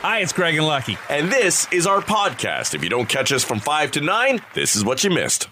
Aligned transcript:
Hi, 0.00 0.20
it's 0.20 0.32
Greg 0.32 0.54
and 0.54 0.64
Lucky. 0.64 0.96
And 1.10 1.28
this 1.28 1.66
is 1.72 1.84
our 1.84 2.00
podcast. 2.00 2.72
If 2.72 2.84
you 2.84 2.88
don't 2.88 3.08
catch 3.08 3.32
us 3.32 3.42
from 3.42 3.58
5 3.58 3.90
to 3.92 4.00
9, 4.00 4.40
this 4.54 4.76
is 4.76 4.84
what 4.84 5.02
you 5.02 5.10
missed. 5.10 5.48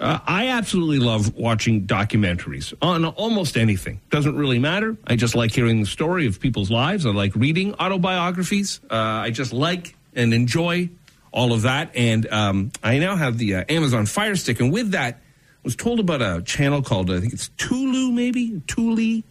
Uh, 0.00 0.18
I 0.26 0.48
absolutely 0.48 0.98
love 0.98 1.34
watching 1.36 1.86
documentaries 1.86 2.74
on 2.82 3.04
almost 3.04 3.56
anything. 3.56 4.00
Doesn't 4.10 4.34
really 4.34 4.58
matter. 4.58 4.96
I 5.06 5.14
just 5.14 5.36
like 5.36 5.52
hearing 5.54 5.78
the 5.78 5.86
story 5.86 6.26
of 6.26 6.40
people's 6.40 6.68
lives. 6.68 7.06
I 7.06 7.10
like 7.10 7.36
reading 7.36 7.74
autobiographies. 7.74 8.80
Uh, 8.90 8.96
I 8.96 9.30
just 9.30 9.52
like 9.52 9.94
and 10.16 10.34
enjoy 10.34 10.90
all 11.30 11.52
of 11.52 11.62
that. 11.62 11.94
And 11.94 12.26
um, 12.32 12.72
I 12.82 12.98
now 12.98 13.14
have 13.14 13.38
the 13.38 13.54
uh, 13.54 13.64
Amazon 13.68 14.06
Fire 14.06 14.34
Stick, 14.34 14.58
and 14.58 14.72
with 14.72 14.90
that, 14.90 15.14
I 15.14 15.18
was 15.62 15.76
told 15.76 16.00
about 16.00 16.20
a 16.22 16.42
channel 16.42 16.82
called 16.82 17.08
I 17.08 17.20
think 17.20 17.32
it's 17.32 17.50
Tulu, 17.56 18.10
maybe 18.10 18.62
Tuli. 18.66 19.22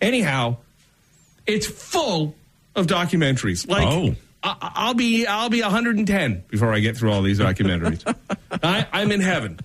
Anyhow, 0.00 0.56
it's 1.46 1.66
full 1.68 2.34
of 2.76 2.86
documentaries. 2.86 3.68
Like, 3.68 3.86
Oh. 3.86 4.14
I, 4.42 4.56
I'll 4.74 4.94
be 4.94 5.26
I'll 5.26 5.50
be 5.50 5.60
110 5.60 6.44
before 6.48 6.72
I 6.72 6.80
get 6.80 6.96
through 6.96 7.12
all 7.12 7.20
these 7.20 7.38
documentaries. 7.38 8.02
I, 8.62 8.86
I'm 8.90 9.12
in 9.12 9.20
heaven. 9.20 9.60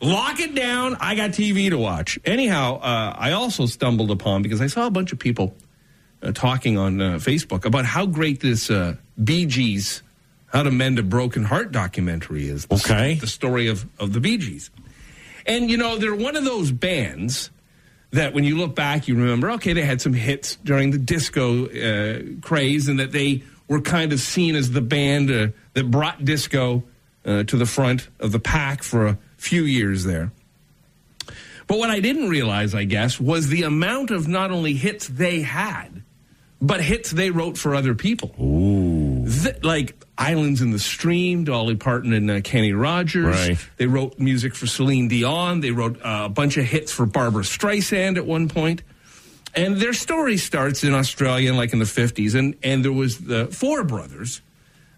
Lock 0.00 0.40
it 0.40 0.54
down. 0.54 0.96
I 1.00 1.14
got 1.14 1.30
TV 1.30 1.68
to 1.68 1.76
watch. 1.76 2.18
Anyhow, 2.24 2.76
uh, 2.80 3.14
I 3.16 3.32
also 3.32 3.66
stumbled 3.66 4.10
upon 4.10 4.40
because 4.40 4.62
I 4.62 4.68
saw 4.68 4.86
a 4.86 4.90
bunch 4.90 5.12
of 5.12 5.18
people 5.18 5.54
uh, 6.22 6.32
talking 6.32 6.78
on 6.78 7.00
uh, 7.02 7.04
Facebook 7.16 7.66
about 7.66 7.84
how 7.84 8.06
great 8.06 8.40
this 8.40 8.70
uh, 8.70 8.96
Bee 9.22 9.44
Gees 9.44 10.02
"How 10.46 10.62
to 10.62 10.70
Mend 10.70 10.98
a 10.98 11.02
Broken 11.02 11.44
Heart" 11.44 11.72
documentary 11.72 12.48
is. 12.48 12.64
The, 12.66 12.76
Okay. 12.76 13.14
the 13.16 13.26
story 13.26 13.68
of 13.68 13.84
of 13.98 14.14
the 14.14 14.20
Bee 14.20 14.38
Gees, 14.38 14.70
and 15.44 15.70
you 15.70 15.76
know 15.76 15.98
they're 15.98 16.14
one 16.16 16.36
of 16.36 16.44
those 16.46 16.72
bands 16.72 17.50
that 18.10 18.34
when 18.34 18.44
you 18.44 18.56
look 18.56 18.74
back, 18.74 19.08
you 19.08 19.16
remember, 19.16 19.50
okay, 19.52 19.72
they 19.72 19.82
had 19.82 20.00
some 20.00 20.12
hits 20.12 20.56
during 20.56 20.90
the 20.90 20.98
disco 20.98 21.66
uh, 21.66 22.22
craze, 22.40 22.88
and 22.88 22.98
that 22.98 23.12
they 23.12 23.42
were 23.68 23.80
kind 23.80 24.12
of 24.12 24.20
seen 24.20 24.54
as 24.54 24.70
the 24.70 24.80
band 24.80 25.30
uh, 25.30 25.48
that 25.74 25.90
brought 25.90 26.24
disco 26.24 26.84
uh, 27.24 27.42
to 27.44 27.56
the 27.56 27.66
front 27.66 28.08
of 28.20 28.32
the 28.32 28.38
pack 28.38 28.82
for 28.82 29.06
a 29.06 29.18
few 29.36 29.64
years 29.64 30.04
there. 30.04 30.32
But 31.66 31.78
what 31.78 31.90
I 31.90 31.98
didn't 32.00 32.28
realize, 32.28 32.74
I 32.74 32.84
guess, 32.84 33.18
was 33.18 33.48
the 33.48 33.64
amount 33.64 34.12
of 34.12 34.28
not 34.28 34.52
only 34.52 34.74
hits 34.74 35.08
they 35.08 35.40
had, 35.42 36.02
but 36.60 36.80
hits 36.80 37.10
they 37.10 37.30
wrote 37.30 37.58
for 37.58 37.74
other 37.74 37.94
people. 37.94 38.30
Th- 39.26 39.62
like 39.64 39.96
Islands 40.18 40.62
in 40.62 40.70
the 40.70 40.78
Stream, 40.78 41.44
Dolly 41.44 41.76
Parton 41.76 42.12
and 42.12 42.30
uh, 42.30 42.40
Kenny 42.40 42.72
Rogers. 42.72 43.48
Right. 43.48 43.58
They 43.76 43.86
wrote 43.86 44.18
music 44.18 44.54
for 44.54 44.66
Celine 44.66 45.08
Dion. 45.08 45.60
They 45.60 45.70
wrote 45.70 45.98
uh, 45.98 46.22
a 46.24 46.28
bunch 46.28 46.56
of 46.56 46.64
hits 46.64 46.92
for 46.92 47.06
Barbra 47.06 47.42
Streisand 47.42 48.16
at 48.16 48.26
one 48.26 48.48
point. 48.48 48.82
And 49.54 49.76
their 49.76 49.92
story 49.92 50.36
starts 50.36 50.84
in 50.84 50.94
Australia, 50.94 51.54
like 51.54 51.72
in 51.72 51.78
the 51.78 51.86
50s. 51.86 52.34
And, 52.34 52.56
and 52.62 52.84
there 52.84 52.92
was 52.92 53.18
the 53.18 53.46
four 53.46 53.84
brothers, 53.84 54.42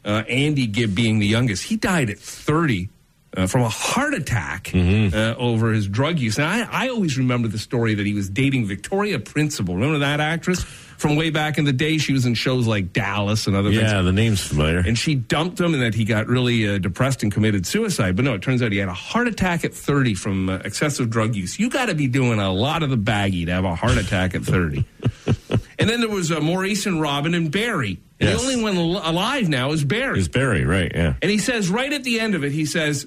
uh, 0.05 0.25
Andy 0.29 0.67
Gibb 0.67 0.95
being 0.95 1.19
the 1.19 1.27
youngest. 1.27 1.65
He 1.65 1.77
died 1.77 2.11
at 2.11 2.19
30 2.19 2.89
uh, 3.39 3.47
from 3.47 3.63
a 3.63 3.69
heart 3.69 4.15
attack 4.15 4.71
uh, 4.75 5.35
over 5.39 5.73
his 5.73 5.87
drug 5.89 6.19
use. 6.19 6.39
And 6.39 6.47
I, 6.47 6.87
I 6.87 6.89
always 6.89 7.17
remember 7.17 7.49
the 7.49 7.59
story 7.59 7.95
that 7.95 8.05
he 8.05 8.13
was 8.15 8.29
dating 8.29 8.67
Victoria 8.67 9.19
Principal. 9.19 9.75
Remember 9.77 9.99
that 10.01 10.19
actress 10.21 10.63
from 10.99 11.15
way 11.15 11.31
back 11.31 11.57
in 11.57 11.65
the 11.65 11.73
day? 11.73 11.99
She 11.99 12.13
was 12.13 12.27
in 12.27 12.35
shows 12.35 12.67
like 12.67 12.93
Dallas 12.93 13.47
and 13.47 13.55
other 13.55 13.71
things 13.71 13.83
Yeah, 13.83 14.03
the 14.03 14.13
name's 14.13 14.41
familiar. 14.45 14.79
and 14.79 14.99
she 14.99 15.15
dumped 15.15 15.61
him 15.61 15.73
and 15.73 15.83
that 15.83 15.95
he 15.95 16.05
got 16.05 16.27
really 16.27 16.69
uh, 16.69 16.79
depressed 16.79 17.23
and 17.23 17.33
committed 17.33 17.65
suicide. 17.67 18.17
But 18.17 18.25
no, 18.25 18.35
it 18.35 18.43
turns 18.43 18.61
out 18.63 18.73
he 18.73 18.79
had 18.79 18.89
a 18.89 18.93
heart 18.95 19.29
attack 19.29 19.65
at 19.65 19.73
30 19.73 20.15
from 20.15 20.49
uh, 20.49 20.57
excessive 20.65 21.09
drug 21.09 21.35
use. 21.37 21.59
You 21.61 21.71
got 21.71 21.87
to 21.87 21.95
be 21.95 22.09
doing 22.09 22.41
a 22.41 22.53
lot 22.53 22.83
of 22.83 22.91
the 22.91 22.97
baggy 22.97 23.45
to 23.45 23.53
have 23.53 23.65
a 23.65 23.75
heart 23.77 23.97
attack 23.97 24.35
at 24.35 24.43
30. 24.43 24.85
and 25.79 25.89
then 25.89 26.01
there 26.01 26.09
was 26.11 26.33
uh, 26.33 26.41
Maurice 26.41 26.87
and 26.87 27.01
Robin 27.01 27.35
and 27.35 27.51
Barry. 27.53 28.01
Yes. 28.19 28.43
The 28.43 28.49
only 28.51 28.63
one 28.65 28.77
alive 28.77 29.49
now 29.49 29.71
is 29.71 29.85
Barry. 29.85 30.19
Is 30.19 30.29
Barry, 30.29 30.65
right? 30.65 30.91
Yeah. 30.93 31.15
And 31.23 31.31
he 31.31 31.39
says 31.39 31.69
right 31.71 31.93
at 31.93 32.03
the 32.03 32.19
end 32.19 32.35
of 32.35 32.43
it, 32.43 32.51
he 32.51 32.65
says, 32.65 33.07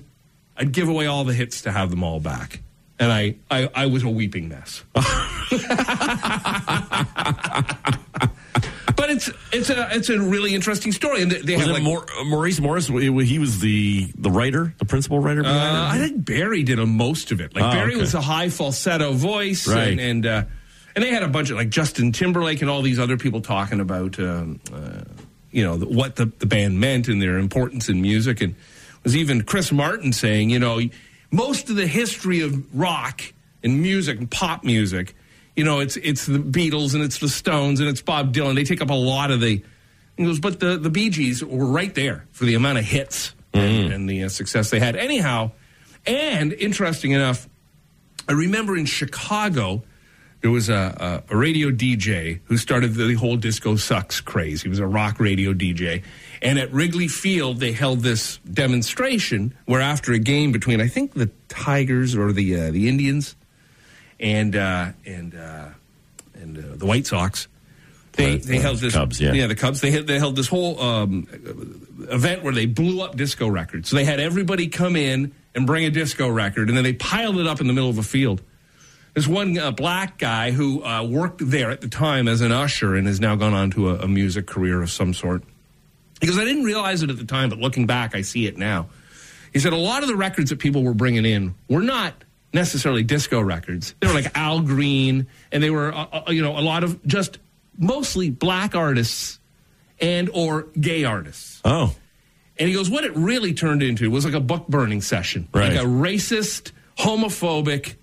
I'd 0.61 0.71
give 0.71 0.87
away 0.87 1.07
all 1.07 1.23
the 1.23 1.33
hits 1.33 1.63
to 1.63 1.71
have 1.71 1.89
them 1.89 2.03
all 2.03 2.19
back. 2.19 2.61
And 2.99 3.11
I, 3.11 3.35
I, 3.49 3.67
I 3.73 3.85
was 3.87 4.03
a 4.03 4.09
weeping 4.09 4.47
mess. 4.47 4.83
but 8.95 9.09
it's 9.09 9.31
it's 9.51 9.69
a 9.69 9.89
it's 9.95 10.09
a 10.09 10.19
really 10.19 10.53
interesting 10.53 10.91
story, 10.91 11.23
and 11.23 11.31
they, 11.31 11.41
they 11.41 11.55
Was 11.55 11.65
have 11.65 11.71
it 11.71 11.73
like 11.73 11.83
Maur- 11.83 12.05
Maurice 12.25 12.59
Morris? 12.59 12.87
He 12.87 13.39
was 13.39 13.59
the 13.59 14.11
the 14.15 14.29
writer, 14.29 14.73
the 14.77 14.85
principal 14.85 15.19
writer. 15.19 15.43
Uh, 15.43 15.89
I 15.91 15.97
think 15.97 16.23
Barry 16.25 16.61
did 16.63 16.77
a 16.79 16.85
most 16.85 17.31
of 17.31 17.41
it. 17.41 17.55
Like 17.55 17.63
Oh, 17.63 17.71
Barry 17.71 17.93
okay. 17.93 18.01
was 18.01 18.13
a 18.13 18.21
high 18.21 18.49
falsetto 18.49 19.13
voice, 19.13 19.67
Right. 19.67 19.87
and 19.89 19.99
and, 19.99 20.25
uh, 20.25 20.43
and 20.95 21.03
they 21.03 21.09
had 21.09 21.23
a 21.23 21.27
bunch 21.27 21.49
of 21.49 21.57
like 21.57 21.69
Justin 21.69 22.11
Timberlake 22.11 22.61
and 22.61 22.69
all 22.69 22.81
these 22.83 22.99
other 22.99 23.17
people 23.17 23.41
talking 23.41 23.79
about 23.79 24.19
um, 24.19 24.59
uh, 24.71 25.01
you 25.51 25.63
know 25.63 25.77
the, 25.77 25.87
what 25.87 26.17
the, 26.17 26.25
the 26.37 26.45
band 26.45 26.79
meant 26.79 27.07
and 27.07 27.19
their 27.21 27.39
importance 27.39 27.89
in 27.89 27.99
music, 28.01 28.41
and 28.41 28.55
was 29.03 29.15
even 29.15 29.43
Chris 29.43 29.71
Martin 29.71 30.13
saying, 30.13 30.49
you 30.49 30.59
know, 30.59 30.79
most 31.31 31.69
of 31.69 31.75
the 31.75 31.87
history 31.87 32.41
of 32.41 32.77
rock 32.77 33.21
and 33.63 33.81
music 33.81 34.19
and 34.19 34.29
pop 34.29 34.63
music, 34.63 35.15
you 35.55 35.63
know, 35.63 35.79
it's 35.79 35.97
it's 35.97 36.25
the 36.25 36.39
Beatles 36.39 36.93
and 36.93 37.03
it's 37.03 37.19
the 37.19 37.29
Stones 37.29 37.79
and 37.79 37.89
it's 37.89 38.01
Bob 38.01 38.33
Dylan. 38.33 38.55
They 38.55 38.63
take 38.63 38.81
up 38.81 38.89
a 38.89 38.95
lot 38.95 39.31
of 39.31 39.41
the. 39.41 39.63
He 40.17 40.25
goes, 40.25 40.39
but 40.39 40.59
the 40.59 40.77
the 40.77 40.89
Bee 40.89 41.09
Gees 41.09 41.43
were 41.43 41.65
right 41.65 41.93
there 41.95 42.25
for 42.31 42.45
the 42.45 42.55
amount 42.55 42.77
of 42.77 42.85
hits 42.85 43.33
and, 43.53 43.93
and 43.93 44.09
the 44.09 44.23
uh, 44.23 44.29
success 44.29 44.69
they 44.69 44.79
had. 44.79 44.95
Anyhow, 44.95 45.51
and 46.05 46.53
interesting 46.53 47.11
enough, 47.11 47.47
I 48.27 48.33
remember 48.33 48.77
in 48.77 48.85
Chicago, 48.85 49.83
there 50.41 50.51
was 50.51 50.69
a, 50.69 51.23
a, 51.29 51.33
a 51.33 51.37
radio 51.37 51.69
DJ 51.69 52.39
who 52.45 52.57
started 52.57 52.95
the 52.95 53.13
whole 53.13 53.37
disco 53.37 53.75
sucks 53.75 54.19
craze. 54.19 54.61
He 54.63 54.69
was 54.69 54.79
a 54.79 54.87
rock 54.87 55.19
radio 55.19 55.53
DJ. 55.53 56.03
And 56.41 56.57
at 56.57 56.73
Wrigley 56.73 57.07
Field, 57.07 57.59
they 57.59 57.71
held 57.71 57.99
this 57.99 58.37
demonstration 58.39 59.53
where 59.65 59.81
after 59.81 60.13
a 60.13 60.19
game 60.19 60.51
between, 60.51 60.81
I 60.81 60.87
think, 60.87 61.13
the 61.13 61.29
Tigers 61.47 62.15
or 62.15 62.31
the 62.31 62.59
uh, 62.59 62.71
the 62.71 62.89
Indians 62.89 63.35
and 64.19 64.55
uh, 64.55 64.91
and 65.05 65.35
uh, 65.35 65.69
and 66.33 66.57
uh, 66.57 66.75
the 66.75 66.87
White 66.87 67.05
Sox, 67.05 67.47
they 68.13 68.37
they 68.37 68.57
uh, 68.57 68.61
held 68.61 68.77
this 68.79 68.93
Cubs, 68.93 69.21
yeah. 69.21 69.33
yeah 69.33 69.45
the 69.45 69.55
Cubs 69.55 69.81
they 69.81 69.91
had, 69.91 70.07
they 70.07 70.17
held 70.17 70.35
this 70.35 70.47
whole 70.47 70.79
um, 70.81 71.27
event 72.09 72.43
where 72.43 72.53
they 72.53 72.65
blew 72.65 73.01
up 73.01 73.15
disco 73.15 73.47
records. 73.47 73.89
So 73.89 73.95
they 73.95 74.05
had 74.05 74.19
everybody 74.19 74.67
come 74.67 74.95
in 74.95 75.33
and 75.53 75.67
bring 75.67 75.85
a 75.85 75.91
disco 75.91 76.27
record, 76.27 76.69
and 76.69 76.75
then 76.75 76.83
they 76.83 76.93
piled 76.93 77.37
it 77.37 77.45
up 77.45 77.61
in 77.61 77.67
the 77.67 77.73
middle 77.73 77.89
of 77.89 77.99
a 77.99 78.03
field. 78.03 78.41
There's 79.13 79.27
one 79.27 79.57
uh, 79.57 79.71
black 79.71 80.17
guy 80.17 80.51
who 80.51 80.83
uh, 80.83 81.03
worked 81.03 81.41
there 81.43 81.69
at 81.69 81.81
the 81.81 81.89
time 81.89 82.27
as 82.27 82.41
an 82.41 82.51
usher 82.51 82.95
and 82.95 83.07
has 83.07 83.19
now 83.19 83.35
gone 83.35 83.53
on 83.53 83.69
to 83.71 83.89
a, 83.89 83.95
a 83.99 84.07
music 84.07 84.47
career 84.47 84.81
of 84.81 84.89
some 84.89 85.13
sort. 85.13 85.43
Because 86.21 86.37
I 86.37 86.45
didn't 86.45 86.63
realize 86.63 87.03
it 87.03 87.09
at 87.09 87.17
the 87.17 87.25
time, 87.25 87.49
but 87.49 87.59
looking 87.59 87.85
back, 87.87 88.15
I 88.15 88.21
see 88.21 88.45
it 88.47 88.57
now. 88.57 88.87
He 89.51 89.59
said 89.59 89.73
a 89.73 89.77
lot 89.77 90.01
of 90.03 90.07
the 90.07 90.15
records 90.15 90.49
that 90.51 90.59
people 90.59 90.83
were 90.83 90.93
bringing 90.93 91.25
in 91.25 91.55
were 91.67 91.81
not 91.81 92.13
necessarily 92.53 93.03
disco 93.03 93.41
records. 93.41 93.95
They 93.99 94.07
were 94.07 94.13
like 94.13 94.37
Al 94.37 94.61
Green, 94.61 95.27
and 95.51 95.61
they 95.61 95.69
were, 95.71 95.93
uh, 95.93 96.23
uh, 96.27 96.31
you 96.31 96.41
know, 96.41 96.57
a 96.57 96.61
lot 96.61 96.83
of 96.85 97.03
just 97.05 97.39
mostly 97.77 98.29
black 98.29 98.75
artists 98.75 99.39
and 99.99 100.29
or 100.33 100.63
gay 100.79 101.03
artists. 101.03 101.59
Oh, 101.65 101.93
And 102.57 102.69
he 102.69 102.75
goes, 102.75 102.89
what 102.89 103.03
it 103.03 103.15
really 103.15 103.53
turned 103.53 103.83
into 103.83 104.09
was 104.09 104.23
like 104.23 104.33
a 104.35 104.39
book 104.39 104.67
burning 104.67 105.01
session, 105.01 105.47
Right. 105.53 105.73
like 105.73 105.81
a 105.81 105.87
racist, 105.87 106.71
homophobic, 106.97 107.95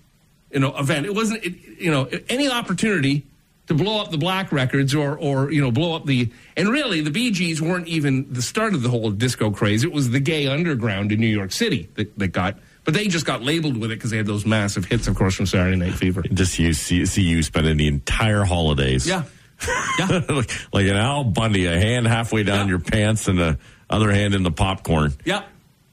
you 0.51 0.59
know, 0.59 0.75
event. 0.77 1.05
It 1.05 1.13
wasn't, 1.13 1.43
it, 1.43 1.53
you 1.79 1.91
know, 1.91 2.09
any 2.27 2.49
opportunity 2.49 3.25
to 3.67 3.73
blow 3.75 4.01
up 4.01 4.09
the 4.09 4.17
black 4.17 4.51
records 4.51 4.95
or, 4.95 5.17
or 5.17 5.51
you 5.51 5.61
know, 5.61 5.71
blow 5.71 5.95
up 5.95 6.05
the. 6.05 6.29
And 6.57 6.69
really, 6.69 7.01
the 7.01 7.11
Bee 7.11 7.31
Gees 7.31 7.61
weren't 7.61 7.87
even 7.87 8.31
the 8.33 8.41
start 8.41 8.73
of 8.73 8.81
the 8.81 8.89
whole 8.89 9.11
disco 9.11 9.51
craze. 9.51 9.83
It 9.83 9.91
was 9.91 10.09
the 10.09 10.19
gay 10.19 10.47
underground 10.47 11.11
in 11.11 11.19
New 11.19 11.27
York 11.27 11.51
City 11.51 11.89
that, 11.95 12.17
that 12.17 12.29
got. 12.29 12.57
But 12.85 12.93
they 12.95 13.07
just 13.07 13.25
got 13.25 13.43
labeled 13.43 13.77
with 13.77 13.91
it 13.91 13.95
because 13.95 14.09
they 14.09 14.17
had 14.17 14.25
those 14.25 14.45
massive 14.47 14.85
hits, 14.85 15.07
of 15.07 15.15
course, 15.15 15.35
from 15.35 15.45
Saturday 15.45 15.75
Night 15.77 15.93
Fever. 15.93 16.23
just 16.33 16.57
you 16.57 16.73
see, 16.73 17.05
see 17.05 17.21
you 17.21 17.43
spending 17.43 17.77
the 17.77 17.87
entire 17.87 18.43
holidays. 18.43 19.05
Yeah, 19.05 19.25
yeah, 19.99 20.21
like, 20.29 20.49
like 20.73 20.87
an 20.87 20.95
Al 20.95 21.23
Bundy, 21.25 21.67
a 21.67 21.77
hand 21.77 22.07
halfway 22.07 22.41
down 22.41 22.65
Yeah. 22.65 22.69
your 22.69 22.79
pants 22.79 23.27
and 23.27 23.37
the 23.37 23.59
other 23.89 24.11
hand 24.11 24.33
in 24.33 24.41
the 24.41 24.49
popcorn, 24.51 25.13
yeah. 25.25 25.43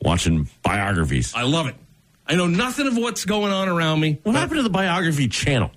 watching 0.01 0.49
biographies. 0.63 1.35
I 1.35 1.43
love 1.43 1.67
it. 1.67 1.75
I 2.29 2.35
know 2.35 2.47
nothing 2.47 2.87
of 2.87 2.97
what's 2.97 3.25
going 3.25 3.53
on 3.53 3.69
around 3.69 4.01
me. 4.01 4.19
what 4.25 4.35
happened 4.35 4.59
to 4.59 4.63
the 4.63 4.71
biography 4.71 5.29
channel? 5.29 5.71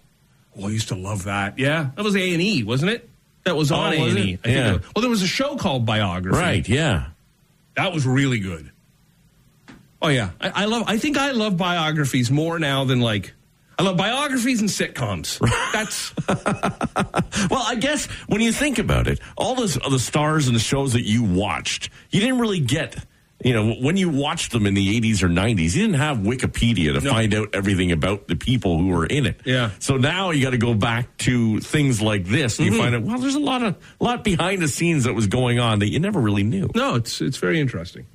Oh, 0.57 0.67
I 0.67 0.69
used 0.71 0.87
to 0.89 0.95
love 0.95 1.25
that. 1.25 1.57
Yeah, 1.59 1.89
that 1.95 2.03
was 2.03 2.15
A 2.15 2.33
and 2.33 2.41
E, 2.41 2.63
wasn't 2.63 2.91
it? 2.91 3.09
That 3.45 3.55
was 3.55 3.71
on 3.71 3.93
Oh, 3.93 3.95
A 3.95 4.09
and 4.09 4.17
E. 4.17 4.33
I 4.33 4.35
think 4.35 4.45
Yeah. 4.45 4.71
was- 4.73 4.81
Well, 4.95 5.01
there 5.01 5.09
was 5.09 5.21
a 5.21 5.27
show 5.27 5.55
called 5.55 5.85
Biography. 5.85 6.37
Right, 6.37 6.67
yeah. 6.67 7.05
That 7.75 7.93
was 7.93 8.05
really 8.05 8.39
good. 8.39 8.71
Oh 10.01 10.07
yeah, 10.07 10.29
I, 10.41 10.63
I 10.63 10.65
love. 10.65 10.83
I 10.87 10.97
think 10.97 11.17
I 11.17 11.31
love 11.31 11.57
biographies 11.57 12.31
more 12.31 12.57
now 12.59 12.83
than 12.85 12.99
like. 13.01 13.33
I 13.77 13.83
love 13.83 13.95
biographies 13.97 14.59
and 14.59 14.69
sitcoms. 14.69 15.39
That's 15.73 16.13
Well, 17.49 17.63
I 17.65 17.75
guess 17.75 18.07
when 18.27 18.41
you 18.41 18.51
think 18.51 18.79
about 18.79 19.07
it, 19.07 19.19
all 19.37 19.55
those 19.55 19.75
the 19.75 19.99
stars 19.99 20.47
and 20.47 20.55
the 20.55 20.59
shows 20.59 20.93
that 20.93 21.03
you 21.05 21.23
watched, 21.23 21.89
you 22.11 22.19
didn't 22.19 22.39
really 22.39 22.59
get 22.59 22.95
You 23.41 23.53
know, 23.53 23.73
when 23.75 23.95
you 23.95 24.09
watched 24.09 24.51
them 24.51 24.65
in 24.65 24.73
the 24.73 24.99
80s 24.99 25.23
or 25.23 25.29
90s, 25.29 25.73
you 25.73 25.83
didn't 25.83 25.93
have 25.93 26.17
Wikipedia 26.17 26.93
to 26.93 26.99
No. 26.99 27.09
find 27.11 27.33
out 27.33 27.49
everything 27.53 27.91
about 27.93 28.27
the 28.27 28.35
people 28.35 28.77
who 28.77 28.87
were 28.87 29.05
in 29.05 29.25
it. 29.25 29.39
Yeah. 29.45 29.69
So 29.79 29.95
now 29.95 30.31
you 30.31 30.43
got 30.43 30.49
to 30.49 30.57
go 30.57 30.73
back 30.73 31.15
to 31.19 31.61
things 31.61 32.01
like 32.01 32.25
this, 32.25 32.59
and 32.59 32.67
you 32.67 32.77
find 32.77 32.93
out 32.95 33.03
well, 33.03 33.17
there's 33.17 33.35
a 33.35 33.39
lot 33.39 33.63
of 33.63 33.75
a 34.01 34.03
lot 34.03 34.25
behind 34.25 34.61
the 34.61 34.67
scenes 34.67 35.05
that 35.05 35.13
was 35.13 35.27
going 35.27 35.57
on 35.57 35.79
that 35.79 35.87
you 35.89 35.99
never 36.01 36.19
really 36.19 36.43
knew. 36.43 36.69
No, 36.75 36.95
it's 36.95 37.21
it's 37.21 37.37
very 37.37 37.61
interesting. 37.61 38.05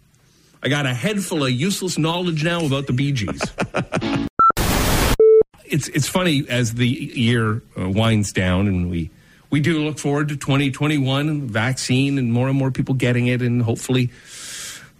I 0.62 0.68
got 0.68 0.84
a 0.84 0.92
head 0.94 1.22
full 1.22 1.42
of 1.44 1.50
useless 1.50 1.96
knowledge 1.96 2.44
now 2.44 2.64
about 2.66 2.86
the 2.86 2.92
Bee 2.92 3.12
Gees. 3.12 3.40
it's 5.64 5.88
it's 5.88 6.08
funny 6.08 6.44
as 6.48 6.74
the 6.74 6.86
year 6.88 7.62
uh, 7.78 7.88
winds 7.88 8.32
down 8.32 8.66
and 8.68 8.90
we 8.90 9.10
we 9.50 9.60
do 9.60 9.78
look 9.84 9.98
forward 9.98 10.28
to 10.28 10.36
2021 10.36 11.28
and 11.28 11.42
vaccine 11.50 12.18
and 12.18 12.32
more 12.32 12.48
and 12.48 12.58
more 12.58 12.70
people 12.70 12.94
getting 12.94 13.26
it 13.28 13.40
and 13.40 13.62
hopefully 13.62 14.10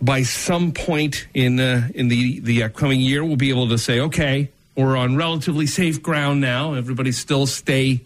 by 0.04 0.22
some 0.22 0.72
point 0.72 1.26
in 1.32 1.58
uh, 1.58 1.88
in 1.94 2.08
the 2.08 2.40
the 2.40 2.62
upcoming 2.62 3.00
year 3.00 3.24
we'll 3.24 3.36
be 3.36 3.48
able 3.48 3.68
to 3.68 3.78
say 3.78 4.00
okay 4.00 4.50
we're 4.76 4.96
on 4.96 5.16
relatively 5.16 5.66
safe 5.66 6.02
ground 6.02 6.40
now. 6.40 6.74
Everybody 6.74 7.12
still 7.12 7.46
stay 7.46 8.00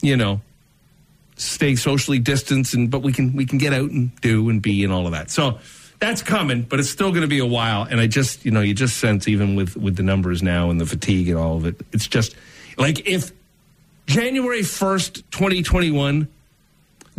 you 0.00 0.16
know 0.16 0.40
stay 1.36 1.76
socially 1.76 2.18
distanced 2.18 2.74
and 2.74 2.90
but 2.90 3.02
we 3.02 3.12
can 3.12 3.34
we 3.34 3.46
can 3.46 3.58
get 3.58 3.72
out 3.72 3.90
and 3.90 4.14
do 4.20 4.48
and 4.50 4.60
be 4.60 4.84
and 4.84 4.92
all 4.92 5.06
of 5.06 5.12
that. 5.12 5.30
So 5.30 5.58
that's 5.98 6.22
coming 6.22 6.62
but 6.62 6.80
it's 6.80 6.90
still 6.90 7.10
going 7.10 7.22
to 7.22 7.28
be 7.28 7.38
a 7.38 7.46
while. 7.46 7.84
And 7.84 8.00
i 8.00 8.06
just 8.06 8.44
you 8.44 8.50
know 8.50 8.60
you 8.60 8.74
just 8.74 8.98
sense 8.98 9.28
even 9.28 9.54
with 9.54 9.76
with 9.76 9.96
the 9.96 10.02
numbers 10.02 10.42
now 10.42 10.70
and 10.70 10.80
the 10.80 10.86
fatigue 10.86 11.28
and 11.28 11.38
all 11.38 11.56
of 11.56 11.64
it 11.64 11.80
it's 11.92 12.06
just 12.06 12.34
like 12.76 13.06
if 13.06 13.30
january 14.06 14.62
1st 14.62 15.22
2021 15.30 16.26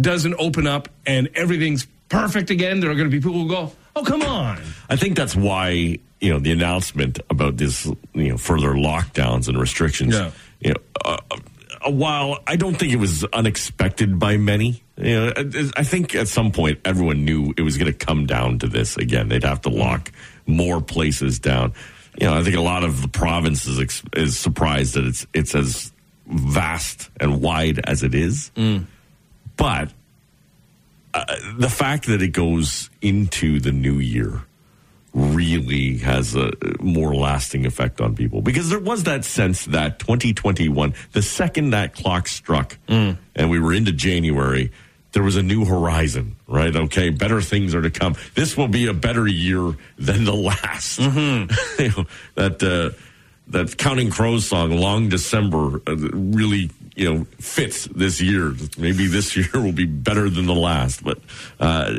doesn't 0.01 0.36
open 0.38 0.68
up 0.68 0.89
and 1.06 1.30
everything's 1.33 1.88
perfect 2.09 2.50
again 2.50 2.81
there 2.81 2.92
are 2.92 2.95
going 2.95 3.09
to 3.09 3.12
be 3.12 3.21
people 3.21 3.39
who 3.39 3.48
go 3.48 3.71
oh 3.95 4.04
come 4.04 4.22
on 4.24 4.62
I 4.90 4.95
think 4.95 5.16
that's 5.16 5.36
why 5.36 5.98
you 6.22 6.30
know 6.34 6.40
the 6.40 6.51
announcement 6.51 7.19
about 7.30 7.57
this 7.57 7.86
you 8.13 8.30
know 8.30 8.38
further 8.38 8.74
lockdowns 8.74 9.48
and 9.48 9.60
restrictions. 9.60 10.13
Yeah. 10.16 10.31
You 10.60 10.69
know, 10.74 10.80
uh, 11.04 11.18
uh, 11.31 11.92
while 11.92 12.40
I 12.48 12.56
don't 12.56 12.75
think 12.75 12.94
it 12.94 13.00
was 13.00 13.25
unexpected 13.34 14.18
by 14.19 14.38
many, 14.38 14.81
you 14.98 15.16
know, 15.16 15.34
I- 15.36 15.72
I 15.81 15.84
think 15.84 16.16
at 16.16 16.30
some 16.30 16.51
point 16.51 16.80
everyone 16.86 17.25
knew 17.25 17.54
it 17.57 17.62
was 17.63 17.75
going 17.78 17.92
to 17.92 17.98
come 18.06 18.25
down 18.25 18.60
to 18.60 18.68
this 18.68 18.95
again. 18.95 19.28
They'd 19.28 19.44
have 19.44 19.60
to 19.63 19.69
lock 19.69 20.12
more 20.45 20.80
places 20.80 21.40
down. 21.40 21.74
You 22.22 22.28
know, 22.28 22.36
I 22.36 22.44
think 22.44 22.56
a 22.56 22.62
lot 22.62 22.84
of 22.86 23.01
the 23.01 23.10
province 23.10 23.66
is, 23.68 24.01
is 24.16 24.38
surprised 24.40 24.94
that 24.94 25.04
it's 25.06 25.28
it's 25.34 25.54
as 25.56 25.92
vast 26.28 27.10
and 27.19 27.42
wide 27.42 27.80
as 27.84 28.01
it 28.04 28.16
is. 28.16 28.51
But 29.57 29.92
uh, 31.13 31.36
the 31.57 31.69
fact 31.69 32.07
that 32.07 32.21
it 32.21 32.30
goes 32.30 32.89
into 33.01 33.60
the 33.60 33.71
new 33.71 34.00
year 34.00 34.44
really 35.13 35.98
has 36.00 36.36
a 36.36 36.51
more 36.81 37.13
lasting 37.13 37.65
effect 37.68 38.01
on 38.01 38.15
people. 38.15 38.42
Because 38.42 38.69
there 38.69 38.80
was 38.80 39.04
that 39.04 39.24
sense 39.24 39.65
that 39.65 40.00
2021 40.00 40.94
the 41.12 41.21
second 41.21 41.69
that 41.69 41.94
clock 41.94 42.27
struck 42.27 42.77
and 43.36 43.50
we 43.50 43.60
were 43.60 43.74
into 43.74 43.92
January 43.92 44.71
there 45.12 45.21
was 45.21 45.36
a 45.36 45.44
new 45.44 45.65
horizon 45.65 46.36
right? 46.48 46.75
Okay 46.75 47.12
better 47.12 47.42
things 47.42 47.75
are 47.75 47.83
to 47.83 47.92
come. 47.92 48.16
This 48.33 48.57
will 48.57 48.68
be 48.68 48.88
a 48.88 48.94
better 48.94 49.27
year 49.27 49.75
than 49.98 50.25
the 50.25 50.33
last. 50.33 51.00
You 51.80 51.89
know, 51.89 52.06
that 52.36 52.63
uh, 52.63 52.98
that 53.50 53.77
counting 53.77 54.09
crows 54.09 54.48
song 54.48 54.71
long 54.71 55.09
december 55.09 55.80
uh, 55.86 55.95
really 55.95 56.71
you 56.95 57.12
know 57.12 57.24
fits 57.40 57.86
this 57.86 58.22
year 58.22 58.54
maybe 58.78 59.07
this 59.07 59.36
year 59.38 59.50
will 59.54 59.72
be 59.72 59.86
better 59.86 60.30
than 60.30 60.45
the 60.45 60.54
last 60.54 61.04
but 61.04 61.19
uh, 61.60 61.94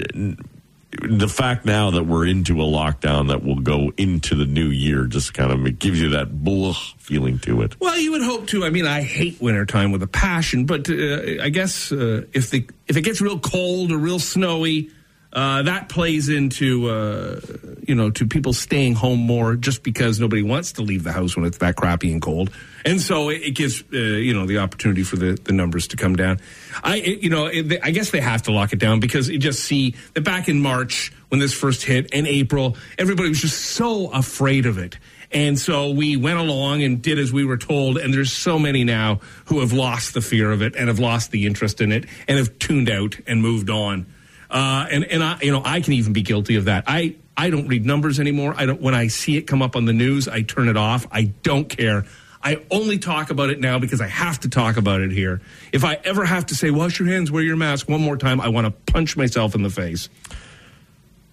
the 1.02 1.29
fact 1.29 1.64
now 1.64 1.91
that 1.91 2.05
we're 2.05 2.26
into 2.26 2.61
a 2.61 2.64
lockdown 2.64 3.29
that 3.29 3.43
will 3.43 3.58
go 3.58 3.93
into 3.96 4.35
the 4.35 4.44
new 4.44 4.69
year 4.69 5.05
just 5.05 5.35
kind 5.35 5.50
of 5.50 5.79
gives 5.79 6.00
you 6.00 6.11
that 6.11 6.44
blah 6.44 6.75
feeling 6.99 7.38
to 7.41 7.62
it. 7.62 7.79
Well, 7.81 7.99
you 7.99 8.12
would 8.12 8.23
hope 8.23 8.46
to. 8.49 8.64
I 8.64 8.70
mean, 8.70 8.87
I 8.87 9.02
hate 9.02 9.41
wintertime 9.41 9.93
with 9.93 10.02
a 10.02 10.06
passion, 10.06 10.67
but 10.67 10.88
uh, 10.88 11.43
I 11.43 11.50
guess 11.50 11.93
uh, 11.93 12.25
if 12.32 12.50
the 12.50 12.67
if 12.87 12.96
it 12.96 13.02
gets 13.02 13.20
real 13.20 13.38
cold 13.38 13.93
or 13.93 13.99
real 13.99 14.19
snowy, 14.19 14.91
uh, 15.34 15.62
that 15.62 15.88
plays 15.88 16.28
into 16.28 16.88
uh, 16.88 17.40
you 17.86 17.94
know 17.94 18.10
to 18.10 18.26
people 18.26 18.52
staying 18.52 18.94
home 18.94 19.20
more 19.20 19.56
just 19.56 19.82
because 19.82 20.20
nobody 20.20 20.42
wants 20.42 20.72
to 20.72 20.82
leave 20.82 21.02
the 21.04 21.12
house 21.12 21.36
when 21.36 21.44
it's 21.44 21.58
that 21.58 21.76
crappy 21.76 22.12
and 22.12 22.22
cold, 22.22 22.50
and 22.84 23.00
so 23.00 23.28
it, 23.28 23.42
it 23.42 23.50
gives 23.52 23.82
uh, 23.92 23.96
you 23.96 24.32
know 24.32 24.46
the 24.46 24.58
opportunity 24.58 25.02
for 25.02 25.16
the, 25.16 25.32
the 25.44 25.52
numbers 25.52 25.88
to 25.88 25.96
come 25.96 26.16
down. 26.16 26.40
I 26.82 26.98
it, 26.98 27.22
you 27.22 27.31
know 27.31 27.46
it, 27.46 27.81
I 27.82 27.90
guess 27.90 28.10
they 28.10 28.20
have 28.20 28.42
to 28.42 28.52
lock 28.52 28.72
it 28.72 28.78
down 28.78 29.00
because 29.00 29.28
you 29.28 29.38
just 29.38 29.64
see 29.64 29.94
that 30.14 30.22
back 30.22 30.48
in 30.48 30.60
March 30.60 31.12
when 31.28 31.40
this 31.40 31.52
first 31.52 31.82
hit 31.82 32.10
in 32.12 32.26
April, 32.26 32.76
everybody 32.96 33.28
was 33.28 33.40
just 33.40 33.60
so 33.60 34.08
afraid 34.12 34.66
of 34.66 34.78
it. 34.78 34.98
And 35.32 35.58
so 35.58 35.90
we 35.90 36.16
went 36.16 36.38
along 36.38 36.84
and 36.84 37.02
did 37.02 37.19
as 37.19 37.32
we 37.32 37.44
were 37.44 37.56
told. 37.56 37.98
And 37.98 38.14
there's 38.14 38.32
so 38.32 38.56
many 38.56 38.84
now 38.84 39.19
who 39.46 39.58
have 39.58 39.72
lost 39.72 40.14
the 40.14 40.20
fear 40.20 40.52
of 40.52 40.62
it 40.62 40.76
and 40.76 40.86
have 40.86 41.00
lost 41.00 41.32
the 41.32 41.44
interest 41.44 41.81
in 41.81 41.90
it 41.90 42.06
and 42.28 42.38
have 42.38 42.56
tuned 42.60 42.88
out 42.88 43.16
and 43.26 43.42
moved 43.42 43.69
on. 43.69 44.06
Uh, 44.55 44.87
and 44.89 45.05
and 45.05 45.23
I, 45.23 45.39
you 45.43 45.51
know, 45.51 45.62
I 45.65 45.81
can 45.81 45.95
even 45.95 46.12
be 46.12 46.23
guilty 46.23 46.55
of 46.55 46.67
that. 46.67 46.85
I 46.87 47.17
I 47.37 47.51
don't 47.51 47.67
read 47.67 47.85
numbers 47.85 48.21
anymore. 48.21 48.55
I 48.56 48.67
don't. 48.67 48.81
When 48.81 48.95
I 48.95 49.09
see 49.09 49.37
it 49.37 49.43
come 49.43 49.62
up 49.62 49.75
on 49.75 49.85
the 49.85 49.93
news, 49.93 50.29
I 50.29 50.43
turn 50.43 50.69
it 50.69 50.77
off. 50.77 51.09
I 51.11 51.25
don't 51.43 51.69
care. 51.69 52.05
I 52.41 52.62
only 52.71 52.99
talk 52.99 53.31
about 53.31 53.51
it 53.51 53.59
now 53.59 53.81
because 53.81 54.01
I 54.01 54.06
have 54.06 54.39
to 54.41 54.49
talk 54.49 54.77
about 54.77 55.01
it 55.01 55.11
here. 55.11 55.41
If 55.73 55.83
I 55.83 55.95
ever 56.05 56.25
have 56.25 56.47
to 56.47 56.55
say 56.55 56.71
wash 56.71 57.01
your 57.01 57.09
hands, 57.09 57.33
wear 57.33 57.43
your 57.43 57.56
mask 57.56 57.89
one 57.89 58.01
more 58.01 58.17
time, 58.17 58.41
I 58.41 58.49
want 58.49 58.67
to 58.67 58.93
punch 58.93 59.17
myself 59.17 59.56
in 59.56 59.62
the 59.62 59.71
face. 59.71 60.09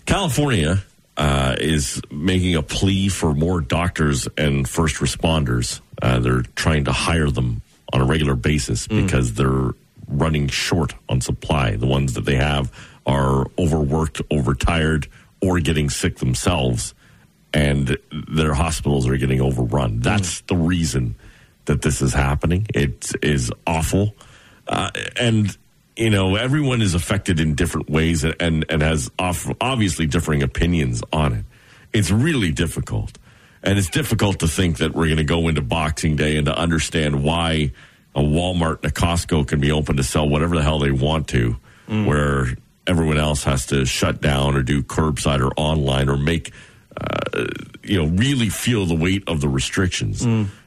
California 0.06 0.82
uh, 1.18 1.56
is 1.60 2.02
making 2.10 2.56
a 2.56 2.64
plea 2.64 3.10
for 3.10 3.36
more 3.36 3.62
doctors 3.62 4.28
and 4.36 4.68
first 4.68 4.96
responders. 4.96 5.80
Uh, 6.02 6.20
they're 6.20 6.44
trying 6.56 6.86
to 6.86 6.92
hire 6.92 7.30
them 7.30 7.62
on 7.94 8.02
a 8.02 8.06
regular 8.06 8.36
basis 8.36 8.88
because 8.88 9.34
they're 9.34 9.72
running 10.08 10.48
short 10.48 10.96
on 11.10 11.22
supply. 11.22 11.76
The 11.76 11.88
ones 11.88 12.14
that 12.14 12.26
they 12.26 12.36
have 12.36 12.72
are 13.06 13.46
overworked, 13.58 14.22
overtired, 14.30 15.08
or 15.42 15.60
getting 15.60 15.90
sick 15.90 16.18
themselves, 16.18 16.94
and 17.54 17.98
their 18.30 18.54
hospitals 18.54 19.08
are 19.08 19.18
getting 19.18 19.42
overrun. 19.42 20.00
That's 20.00 20.42
the 20.42 20.56
reason 20.56 21.16
that 21.66 21.82
this 21.82 22.02
is 22.02 22.14
happening. 22.14 22.68
It 22.74 23.12
is 23.22 23.52
awful, 23.66 24.16
uh, 24.68 24.92
and 25.16 25.56
you 25.96 26.10
know 26.10 26.36
everyone 26.36 26.82
is 26.82 26.94
affected 26.94 27.40
in 27.40 27.56
different 27.56 27.90
ways 27.90 28.24
and 28.24 28.36
and, 28.40 28.66
and 28.70 28.82
has 28.82 29.10
off, 29.18 29.50
obviously 29.60 30.06
differing 30.06 30.44
opinions 30.44 31.02
on 31.12 31.34
it. 31.34 31.46
It's 31.94 32.12
really 32.12 32.52
difficult, 32.52 33.18
and 33.64 33.78
it's 33.78 33.90
difficult 33.90 34.40
to 34.40 34.48
think 34.48 34.78
that 34.78 34.94
we're 34.94 35.08
going 35.08 35.18
to 35.18 35.24
go 35.24 35.48
into 35.48 35.62
Boxing 35.62 36.16
Day 36.16 36.38
and 36.38 36.46
to 36.46 36.58
understand 36.58 37.24
why 37.24 37.72
a 38.16 38.22
Walmart 38.22 38.84
and 38.84 38.92
a 38.92 38.94
Costco 38.94 39.48
can 39.48 39.60
be 39.60 39.72
open 39.72 39.98
to 39.98 40.04
sell 40.04 40.28
whatever 40.28 40.56
the 40.56 40.64
hell 40.64 40.80
they 40.80 40.92
want 40.92 41.28
to, 41.30 41.58
where 42.06 42.48
everyone 42.88 43.18
else 43.18 43.44
has 43.44 43.66
to 43.68 43.86
shut 43.86 44.22
down 44.22 44.56
or 44.56 44.64
do 44.64 44.84
curbside 44.84 45.40
or 45.40 45.52
online 45.58 46.10
or 46.10 46.18
make 46.18 46.52
uh, 47.00 47.46
you 47.84 47.98
know 47.98 48.10
really 48.16 48.50
feel 48.50 48.86
the 48.86 48.96
weight 48.96 49.24
of 49.28 49.42
the 49.42 49.48
restrictions, 49.48 50.24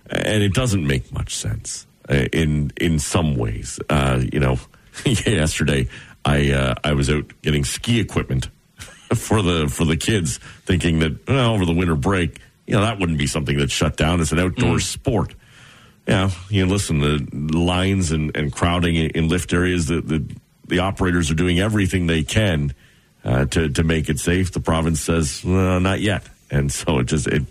and 0.09 0.43
it 0.43 0.55
doesn't 0.55 0.87
make 0.87 1.13
much 1.13 1.35
sense 1.35 1.87
uh, 2.09 2.27
in 2.33 2.73
in 2.77 2.99
some 2.99 3.37
ways. 3.37 3.79
Uh, 3.89 4.23
you 4.33 4.41
know, 4.41 4.59
yesterday 5.05 5.89
I 6.25 6.51
uh, 6.53 6.75
I 6.83 6.95
was 6.95 7.11
out 7.11 7.33
getting 7.43 7.65
ski 7.65 8.01
equipment 8.01 8.49
for 9.15 9.43
the 9.43 9.69
for 9.69 9.85
the 9.85 9.97
kids, 9.97 10.39
thinking 10.65 11.01
that 11.01 11.29
well, 11.29 11.55
over 11.55 11.65
the 11.67 11.75
winter 11.75 11.95
break, 11.95 12.41
you 12.67 12.75
know, 12.75 12.81
that 12.81 12.99
wouldn't 12.99 13.19
be 13.19 13.27
something 13.27 13.57
that's 13.59 13.73
shut 13.73 13.97
down. 13.97 14.21
It's 14.21 14.33
an 14.33 14.39
outdoor 14.39 14.81
sport. 14.81 15.35
Yeah, 16.07 16.31
you 16.51 16.67
know, 16.67 16.73
listen, 16.73 17.01
the 17.01 17.59
lines 17.59 18.13
and, 18.13 18.37
and 18.37 18.53
crowding 18.53 18.95
in, 18.95 19.11
in 19.11 19.29
lift 19.29 19.55
areas, 19.55 19.87
the, 19.87 20.03
the 20.03 20.23
the 20.67 20.81
operators 20.81 21.31
are 21.31 21.35
doing 21.35 21.61
everything 21.61 22.07
they 22.07 22.23
can 22.23 22.75
uh, 23.25 23.47
to 23.47 23.69
to 23.71 23.85
make 23.85 24.09
it 24.09 24.19
safe. 24.19 24.53
The 24.53 24.61
province 24.61 25.01
says 25.01 25.43
well, 25.45 25.81
not 25.81 26.01
yet, 26.01 26.25
and 26.51 26.71
so 26.71 26.99
it 26.99 27.05
just 27.07 27.27
it 27.27 27.43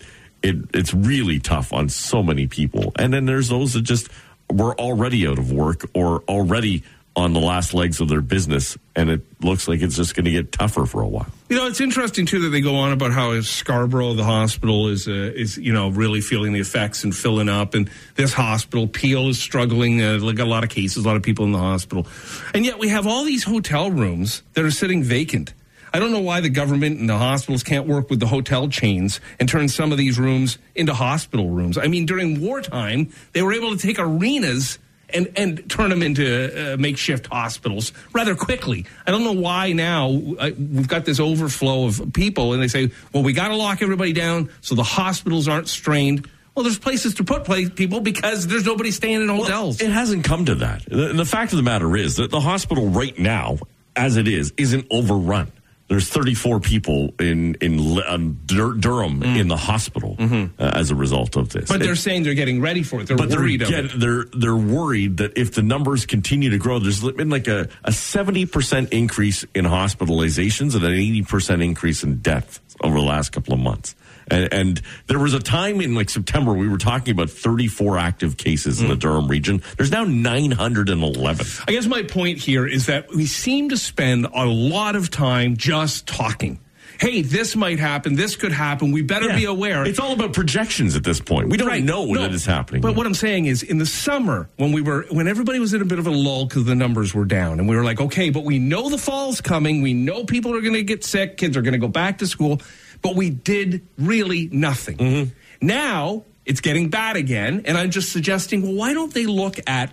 it 0.41 0.55
it's 0.73 0.93
really 0.93 1.39
tough 1.39 1.73
on 1.73 1.89
so 1.89 2.23
many 2.23 2.47
people. 2.47 2.91
And 2.97 3.13
then 3.13 3.25
there's 3.25 3.49
those 3.49 3.73
that 3.73 3.81
just 3.81 4.09
were 4.51 4.75
already 4.79 5.27
out 5.27 5.39
of 5.39 5.51
work 5.51 5.89
or 5.93 6.23
already 6.27 6.83
on 7.15 7.33
the 7.33 7.39
last 7.39 7.73
legs 7.73 8.01
of 8.01 8.09
their 8.09 8.21
business, 8.21 8.77
and 8.95 9.09
it 9.09 9.21
looks 9.41 9.67
like 9.67 9.81
it's 9.81 9.95
just 9.95 10.15
going 10.15 10.25
to 10.25 10.31
get 10.31 10.51
tougher 10.51 10.85
for 10.85 11.01
a 11.01 11.07
while. 11.07 11.27
You 11.49 11.57
know, 11.57 11.67
it's 11.67 11.79
interesting 11.79 12.25
too 12.25 12.41
that 12.41 12.49
they 12.49 12.61
go 12.61 12.75
on 12.75 12.91
about 12.91 13.11
how 13.11 13.39
Scarborough, 13.41 14.13
the 14.13 14.23
hospital, 14.23 14.87
is 14.87 15.07
uh, 15.07 15.11
is 15.11 15.57
you 15.57 15.73
know 15.73 15.89
really 15.89 16.21
feeling 16.21 16.53
the 16.53 16.59
effects 16.59 17.03
and 17.03 17.15
filling 17.15 17.49
up, 17.49 17.75
and 17.75 17.89
this 18.15 18.33
hospital, 18.33 18.87
Peel, 18.87 19.29
is 19.29 19.39
struggling. 19.39 20.01
Uh, 20.01 20.17
like 20.19 20.39
a 20.39 20.45
lot 20.45 20.63
of 20.63 20.69
cases, 20.69 21.05
a 21.05 21.07
lot 21.07 21.15
of 21.15 21.23
people 21.23 21.45
in 21.45 21.51
the 21.51 21.59
hospital, 21.59 22.07
and 22.53 22.65
yet 22.65 22.79
we 22.79 22.89
have 22.89 23.05
all 23.05 23.23
these 23.23 23.43
hotel 23.43 23.91
rooms 23.91 24.41
that 24.53 24.65
are 24.65 24.71
sitting 24.71 25.03
vacant. 25.03 25.53
I 25.95 25.99
don't 25.99 26.11
know 26.11 26.21
why 26.21 26.41
the 26.41 26.49
government 26.49 26.99
and 26.99 27.07
the 27.07 27.19
hospitals 27.19 27.61
can't 27.61 27.87
work 27.87 28.09
with 28.09 28.19
the 28.19 28.25
hotel 28.25 28.67
chains 28.67 29.21
and 29.39 29.47
turn 29.47 29.69
some 29.69 29.91
of 29.91 29.99
these 29.99 30.17
rooms 30.17 30.57
into 30.73 30.91
hospital 30.91 31.51
rooms. 31.51 31.77
I 31.77 31.85
mean, 31.85 32.07
during 32.07 32.41
wartime, 32.41 33.11
they 33.33 33.43
were 33.43 33.53
able 33.53 33.69
to 33.69 33.77
take 33.77 33.99
arenas 33.99 34.79
and 35.09 35.29
and 35.35 35.69
turn 35.69 35.89
them 35.89 36.01
into 36.01 36.73
uh, 36.73 36.77
makeshift 36.77 37.27
hospitals 37.27 37.93
rather 38.13 38.35
quickly. 38.35 38.85
I 39.05 39.11
don't 39.11 39.23
know 39.23 39.33
why 39.33 39.73
now 39.73 40.09
uh, 40.39 40.51
we've 40.57 40.87
got 40.87 41.05
this 41.05 41.19
overflow 41.19 41.85
of 41.85 42.13
people, 42.13 42.53
and 42.53 42.61
they 42.61 42.67
say, 42.67 42.91
"Well, 43.13 43.23
we 43.23 43.33
got 43.33 43.49
to 43.49 43.55
lock 43.55 43.81
everybody 43.81 44.13
down 44.13 44.49
so 44.61 44.75
the 44.75 44.83
hospitals 44.83 45.47
aren't 45.47 45.67
strained." 45.67 46.27
Well, 46.55 46.63
there's 46.63 46.77
places 46.77 47.15
to 47.15 47.23
put 47.23 47.45
people 47.75 47.99
because 47.99 48.45
there's 48.45 48.65
nobody 48.65 48.91
staying 48.91 49.21
in 49.21 49.27
hotels. 49.27 49.81
It 49.81 49.89
hasn't 49.89 50.23
come 50.23 50.45
to 50.45 50.55
that. 50.55 50.85
The, 50.85 51.13
the 51.13 51.25
fact 51.25 51.51
of 51.51 51.57
the 51.57 51.63
matter 51.63 51.97
is 51.97 52.17
that 52.17 52.29
the 52.29 52.39
hospital 52.39 52.89
right 52.89 53.17
now, 53.17 53.57
as 53.95 54.17
it 54.17 54.27
is, 54.27 54.53
isn't 54.57 54.85
overrun. 54.91 55.51
There's 55.93 56.09
34 56.09 56.59
people 56.59 57.13
in 57.19 57.53
in 57.61 58.01
um, 58.07 58.39
Dur- 58.47 58.73
Durham 58.73 59.21
in 59.21 59.47
the 59.47 59.55
hospital 59.57 60.15
uh, 60.19 60.47
as 60.57 60.89
a 60.89 60.95
result 60.95 61.35
of 61.35 61.49
this. 61.49 61.69
but 61.69 61.81
they're 61.81 61.95
saying 61.95 62.23
they're 62.23 62.33
getting 62.33 62.61
ready 62.61 62.81
for 62.81 62.99
it. 63.01 63.07
They're 63.07 63.15
but 63.15 63.29
they're, 63.29 63.37
worried 63.39 63.59
get- 63.59 63.85
it. 63.85 63.91
they're 63.99 64.25
they're 64.33 64.55
worried 64.55 65.17
that 65.17 65.37
if 65.37 65.53
the 65.53 65.61
numbers 65.61 66.07
continue 66.07 66.49
to 66.49 66.57
grow, 66.57 66.79
there's 66.79 67.03
been 67.03 67.29
like 67.29 67.47
a 67.47 67.69
a 67.83 67.91
seventy 67.91 68.47
percent 68.47 68.91
increase 68.91 69.45
in 69.53 69.65
hospitalizations 69.65 70.73
and 70.73 70.83
an 70.83 70.93
eighty 70.93 71.21
percent 71.21 71.61
increase 71.61 72.03
in 72.03 72.17
deaths 72.17 72.59
over 72.81 72.95
the 72.99 73.05
last 73.05 73.31
couple 73.31 73.53
of 73.53 73.59
months. 73.59 73.93
And, 74.31 74.53
and 74.53 74.81
there 75.07 75.19
was 75.19 75.33
a 75.33 75.39
time 75.41 75.81
in 75.81 75.95
like 75.95 76.09
September 76.09 76.53
we 76.53 76.69
were 76.69 76.77
talking 76.77 77.11
about 77.11 77.29
34 77.29 77.97
active 77.97 78.37
cases 78.37 78.81
in 78.81 78.87
the 78.87 78.95
Durham 78.95 79.27
region. 79.27 79.61
There's 79.75 79.91
now 79.91 80.05
911. 80.05 81.45
I 81.67 81.71
guess 81.73 81.87
my 81.87 82.03
point 82.03 82.37
here 82.39 82.65
is 82.65 82.85
that 82.85 83.09
we 83.13 83.25
seem 83.25 83.67
to 83.69 83.77
spend 83.77 84.25
a 84.33 84.45
lot 84.45 84.95
of 84.95 85.09
time 85.09 85.57
just 85.57 85.82
talking. 86.03 86.59
Hey, 86.99 87.21
this 87.23 87.55
might 87.55 87.79
happen. 87.79 88.15
This 88.15 88.35
could 88.35 88.51
happen. 88.51 88.91
We 88.91 89.01
better 89.01 89.27
Yeah. 89.29 89.35
be 89.35 89.45
aware. 89.45 89.83
It's 89.83 89.99
all 89.99 90.13
about 90.13 90.31
projections 90.31 90.95
at 90.95 91.03
this 91.03 91.19
point. 91.19 91.49
We 91.49 91.57
don't 91.57 91.67
Right. 91.67 91.83
know 91.83 92.05
No, 92.05 92.21
that 92.21 92.31
it's 92.33 92.45
happening. 92.45 92.81
But 92.81 92.95
what 92.95 93.07
I'm 93.07 93.15
saying 93.15 93.45
is, 93.47 93.63
in 93.63 93.79
the 93.79 93.85
summer, 93.85 94.47
when 94.57 94.71
we 94.71 94.81
were, 94.81 95.05
when 95.09 95.27
everybody 95.27 95.59
was 95.59 95.73
in 95.73 95.81
a 95.81 95.85
bit 95.85 95.97
of 95.99 96.05
a 96.07 96.11
lull 96.11 96.45
because 96.45 96.65
the 96.65 96.75
numbers 96.75 97.13
were 97.13 97.25
down, 97.25 97.59
and 97.59 97.67
we 97.67 97.75
were 97.75 97.83
like, 97.83 97.99
okay, 97.99 98.29
but 98.29 98.45
we 98.45 98.59
know 98.59 98.89
the 98.89 98.99
fall's 98.99 99.41
coming. 99.41 99.81
We 99.81 99.93
know 99.93 100.23
people 100.23 100.55
are 100.55 100.61
going 100.61 100.75
to 100.75 100.83
get 100.83 101.03
sick. 101.03 101.35
Kids 101.37 101.57
are 101.57 101.61
going 101.63 101.73
to 101.73 101.79
go 101.79 101.87
back 101.87 102.19
to 102.19 102.27
school, 102.27 102.61
but 103.01 103.15
we 103.15 103.31
did 103.31 103.81
really 103.97 104.47
nothing. 104.51 104.97
Mm-hmm. 104.97 105.29
Now 105.67 106.23
it's 106.45 106.61
getting 106.61 106.89
bad 106.89 107.15
again, 107.15 107.63
and 107.65 107.75
I'm 107.77 107.89
just 107.89 108.11
suggesting, 108.11 108.61
well, 108.61 108.73
why 108.73 108.93
don't 108.93 109.13
they 109.13 109.25
look 109.25 109.59
at 109.65 109.91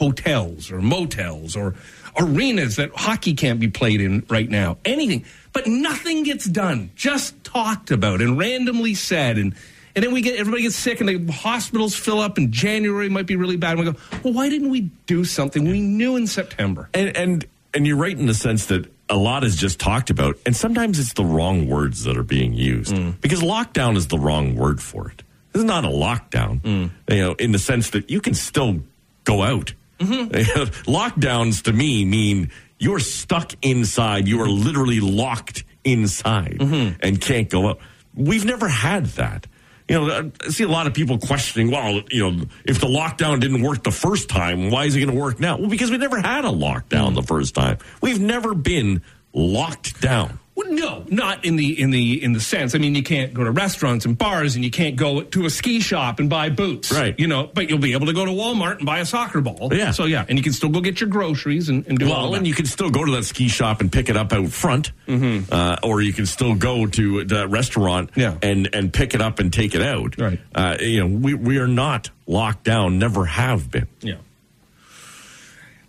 hotels 0.00 0.72
or 0.72 0.80
motels 0.80 1.54
or 1.54 1.74
arenas 2.18 2.76
that 2.76 2.90
hockey 2.96 3.34
can't 3.34 3.60
be 3.60 3.68
played 3.68 4.00
in 4.00 4.24
right 4.28 4.48
now? 4.48 4.78
Anything. 4.84 5.24
But 5.52 5.66
nothing 5.66 6.24
gets 6.24 6.46
done. 6.46 6.90
Just 6.96 7.44
talked 7.44 7.90
about 7.90 8.20
and 8.20 8.38
randomly 8.38 8.94
said 8.94 9.38
and 9.38 9.54
and 9.94 10.04
then 10.04 10.12
we 10.12 10.22
get 10.22 10.38
everybody 10.38 10.62
gets 10.62 10.76
sick 10.76 11.00
and 11.00 11.08
the 11.08 11.32
hospitals 11.32 11.94
fill 11.94 12.20
up 12.20 12.38
and 12.38 12.50
January 12.50 13.08
might 13.08 13.26
be 13.26 13.36
really 13.36 13.56
bad. 13.56 13.76
And 13.76 13.80
we 13.80 13.92
go, 13.92 13.98
well, 14.24 14.32
why 14.32 14.48
didn't 14.48 14.70
we 14.70 14.82
do 15.06 15.24
something? 15.24 15.64
We 15.64 15.80
knew 15.80 16.16
in 16.16 16.26
September. 16.26 16.88
And 16.94 17.16
and 17.16 17.46
and 17.74 17.86
you're 17.86 17.96
right 17.96 18.16
in 18.16 18.26
the 18.26 18.34
sense 18.34 18.66
that 18.66 18.90
a 19.08 19.16
lot 19.16 19.44
is 19.44 19.56
just 19.56 19.80
talked 19.80 20.08
about, 20.08 20.38
and 20.46 20.54
sometimes 20.54 20.98
it's 20.98 21.14
the 21.14 21.24
wrong 21.24 21.68
words 21.68 22.04
that 22.04 22.16
are 22.16 22.22
being 22.22 22.54
used 22.54 22.94
mm. 22.94 23.20
because 23.20 23.40
lockdown 23.40 23.96
is 23.96 24.06
the 24.06 24.18
wrong 24.18 24.54
word 24.54 24.80
for 24.80 25.10
it. 25.10 25.22
This 25.52 25.60
is 25.60 25.66
not 25.66 25.84
a 25.84 25.88
lockdown, 25.88 26.60
mm. 26.60 26.90
you 27.08 27.18
know, 27.18 27.32
in 27.34 27.50
the 27.50 27.58
sense 27.58 27.90
that 27.90 28.08
you 28.08 28.20
can 28.20 28.34
still 28.34 28.80
go 29.24 29.42
out. 29.42 29.74
Mm-hmm. 30.00 30.90
Lockdowns 30.90 31.62
to 31.64 31.72
me 31.72 32.04
mean 32.04 32.50
you're 32.78 32.98
stuck 32.98 33.52
inside. 33.62 34.26
You 34.26 34.40
are 34.42 34.48
literally 34.48 35.00
locked 35.00 35.64
inside 35.84 36.58
mm-hmm. 36.58 36.98
and 37.00 37.20
can't 37.20 37.48
go 37.48 37.68
out. 37.68 37.80
We've 38.14 38.44
never 38.44 38.68
had 38.68 39.06
that. 39.06 39.46
You 39.88 40.00
know, 40.00 40.30
I 40.40 40.48
see 40.50 40.64
a 40.64 40.68
lot 40.68 40.86
of 40.86 40.94
people 40.94 41.18
questioning, 41.18 41.70
well, 41.70 42.00
you 42.10 42.30
know, 42.30 42.44
if 42.64 42.80
the 42.80 42.86
lockdown 42.86 43.40
didn't 43.40 43.62
work 43.62 43.82
the 43.82 43.90
first 43.90 44.28
time, 44.28 44.70
why 44.70 44.84
is 44.84 44.94
it 44.94 45.00
going 45.00 45.12
to 45.12 45.20
work 45.20 45.40
now? 45.40 45.58
Well, 45.58 45.68
because 45.68 45.90
we 45.90 45.98
never 45.98 46.20
had 46.20 46.44
a 46.44 46.48
lockdown 46.48 47.12
mm. 47.12 47.14
the 47.16 47.22
first 47.22 47.54
time. 47.56 47.78
We've 48.00 48.20
never 48.20 48.54
been 48.54 49.02
locked 49.32 50.00
down. 50.00 50.38
No, 50.70 51.04
not 51.08 51.44
in 51.44 51.56
the 51.56 51.80
in 51.80 51.90
the 51.90 52.22
in 52.22 52.32
the 52.32 52.40
sense. 52.40 52.74
I 52.74 52.78
mean, 52.78 52.94
you 52.94 53.02
can't 53.02 53.34
go 53.34 53.42
to 53.44 53.50
restaurants 53.50 54.04
and 54.06 54.16
bars, 54.16 54.54
and 54.54 54.64
you 54.64 54.70
can't 54.70 54.96
go 54.96 55.22
to 55.22 55.44
a 55.46 55.50
ski 55.50 55.80
shop 55.80 56.20
and 56.20 56.30
buy 56.30 56.48
boots, 56.48 56.92
Right. 56.92 57.14
You 57.18 57.26
know, 57.26 57.50
but 57.52 57.68
you'll 57.68 57.78
be 57.78 57.92
able 57.92 58.06
to 58.06 58.12
go 58.12 58.24
to 58.24 58.30
Walmart 58.30 58.76
and 58.78 58.86
buy 58.86 59.00
a 59.00 59.04
soccer 59.04 59.40
ball. 59.40 59.68
Yeah. 59.72 59.90
So 59.90 60.04
yeah, 60.04 60.24
and 60.28 60.38
you 60.38 60.42
can 60.44 60.52
still 60.52 60.68
go 60.68 60.80
get 60.80 61.00
your 61.00 61.10
groceries 61.10 61.68
and, 61.68 61.86
and 61.86 61.98
do 61.98 62.10
all 62.10 62.22
Well, 62.22 62.30
that. 62.32 62.38
and 62.38 62.46
you 62.46 62.54
can 62.54 62.66
still 62.66 62.90
go 62.90 63.04
to 63.04 63.10
that 63.12 63.24
ski 63.24 63.48
shop 63.48 63.80
and 63.80 63.90
pick 63.90 64.08
it 64.08 64.16
up 64.16 64.32
out 64.32 64.48
front, 64.50 64.92
uh, 65.08 65.76
or 65.82 66.00
you 66.02 66.12
can 66.12 66.26
still 66.26 66.54
go 66.54 66.86
to 66.86 67.24
the 67.24 67.48
restaurant 67.48 68.10
Yeah. 68.14 68.36
and 68.42 68.68
and 68.72 68.92
pick 68.92 69.14
it 69.14 69.20
up 69.20 69.38
and 69.40 69.52
take 69.52 69.74
it 69.74 69.82
out. 69.82 70.18
Right. 70.18 70.38
Uh, 70.54 70.76
you 70.80 71.00
know, 71.00 71.18
we 71.18 71.34
we 71.34 71.58
are 71.58 71.68
not 71.68 72.10
locked 72.26 72.64
down. 72.64 72.98
Never 72.98 73.24
have 73.26 73.70
been. 73.70 73.88
Yeah. 74.00 74.14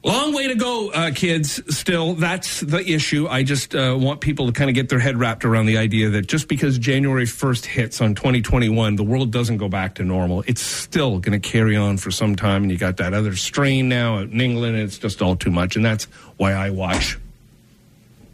Long 0.03 0.33
way 0.33 0.47
to 0.47 0.55
go, 0.55 0.89
uh, 0.89 1.11
kids. 1.13 1.61
Still, 1.75 2.15
that's 2.15 2.61
the 2.61 2.79
issue. 2.79 3.27
I 3.27 3.43
just 3.43 3.75
uh, 3.75 3.95
want 3.99 4.19
people 4.19 4.47
to 4.47 4.51
kind 4.51 4.67
of 4.67 4.73
get 4.73 4.89
their 4.89 4.97
head 4.97 5.15
wrapped 5.17 5.45
around 5.45 5.67
the 5.67 5.77
idea 5.77 6.09
that 6.09 6.25
just 6.25 6.47
because 6.47 6.79
January 6.79 7.25
1st 7.25 7.65
hits 7.65 8.01
on 8.01 8.15
2021, 8.15 8.95
the 8.95 9.03
world 9.03 9.31
doesn't 9.31 9.57
go 9.57 9.69
back 9.69 9.95
to 9.95 10.03
normal. 10.03 10.43
It's 10.47 10.61
still 10.61 11.19
going 11.19 11.39
to 11.39 11.49
carry 11.49 11.77
on 11.77 11.97
for 11.97 12.09
some 12.09 12.35
time. 12.35 12.63
And 12.63 12.71
you 12.71 12.79
got 12.79 12.97
that 12.97 13.13
other 13.13 13.35
strain 13.35 13.89
now 13.89 14.17
in 14.17 14.41
England, 14.41 14.75
and 14.75 14.83
it's 14.83 14.97
just 14.97 15.21
all 15.21 15.35
too 15.35 15.51
much. 15.51 15.75
And 15.75 15.85
that's 15.85 16.05
why 16.37 16.53
I 16.53 16.71
watch 16.71 17.19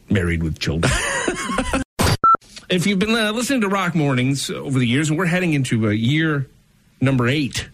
Married 0.09 0.43
with 0.43 0.59
Children. 0.59 0.93
if 2.69 2.87
you've 2.87 2.99
been 2.99 3.13
uh, 3.13 3.33
listening 3.33 3.59
to 3.61 3.67
Rock 3.67 3.93
Mornings 3.93 4.49
over 4.49 4.79
the 4.79 4.87
years, 4.87 5.09
and 5.09 5.19
we're 5.19 5.25
heading 5.25 5.51
into 5.51 5.87
uh, 5.87 5.89
year 5.89 6.47
number 7.01 7.27
eight 7.27 7.67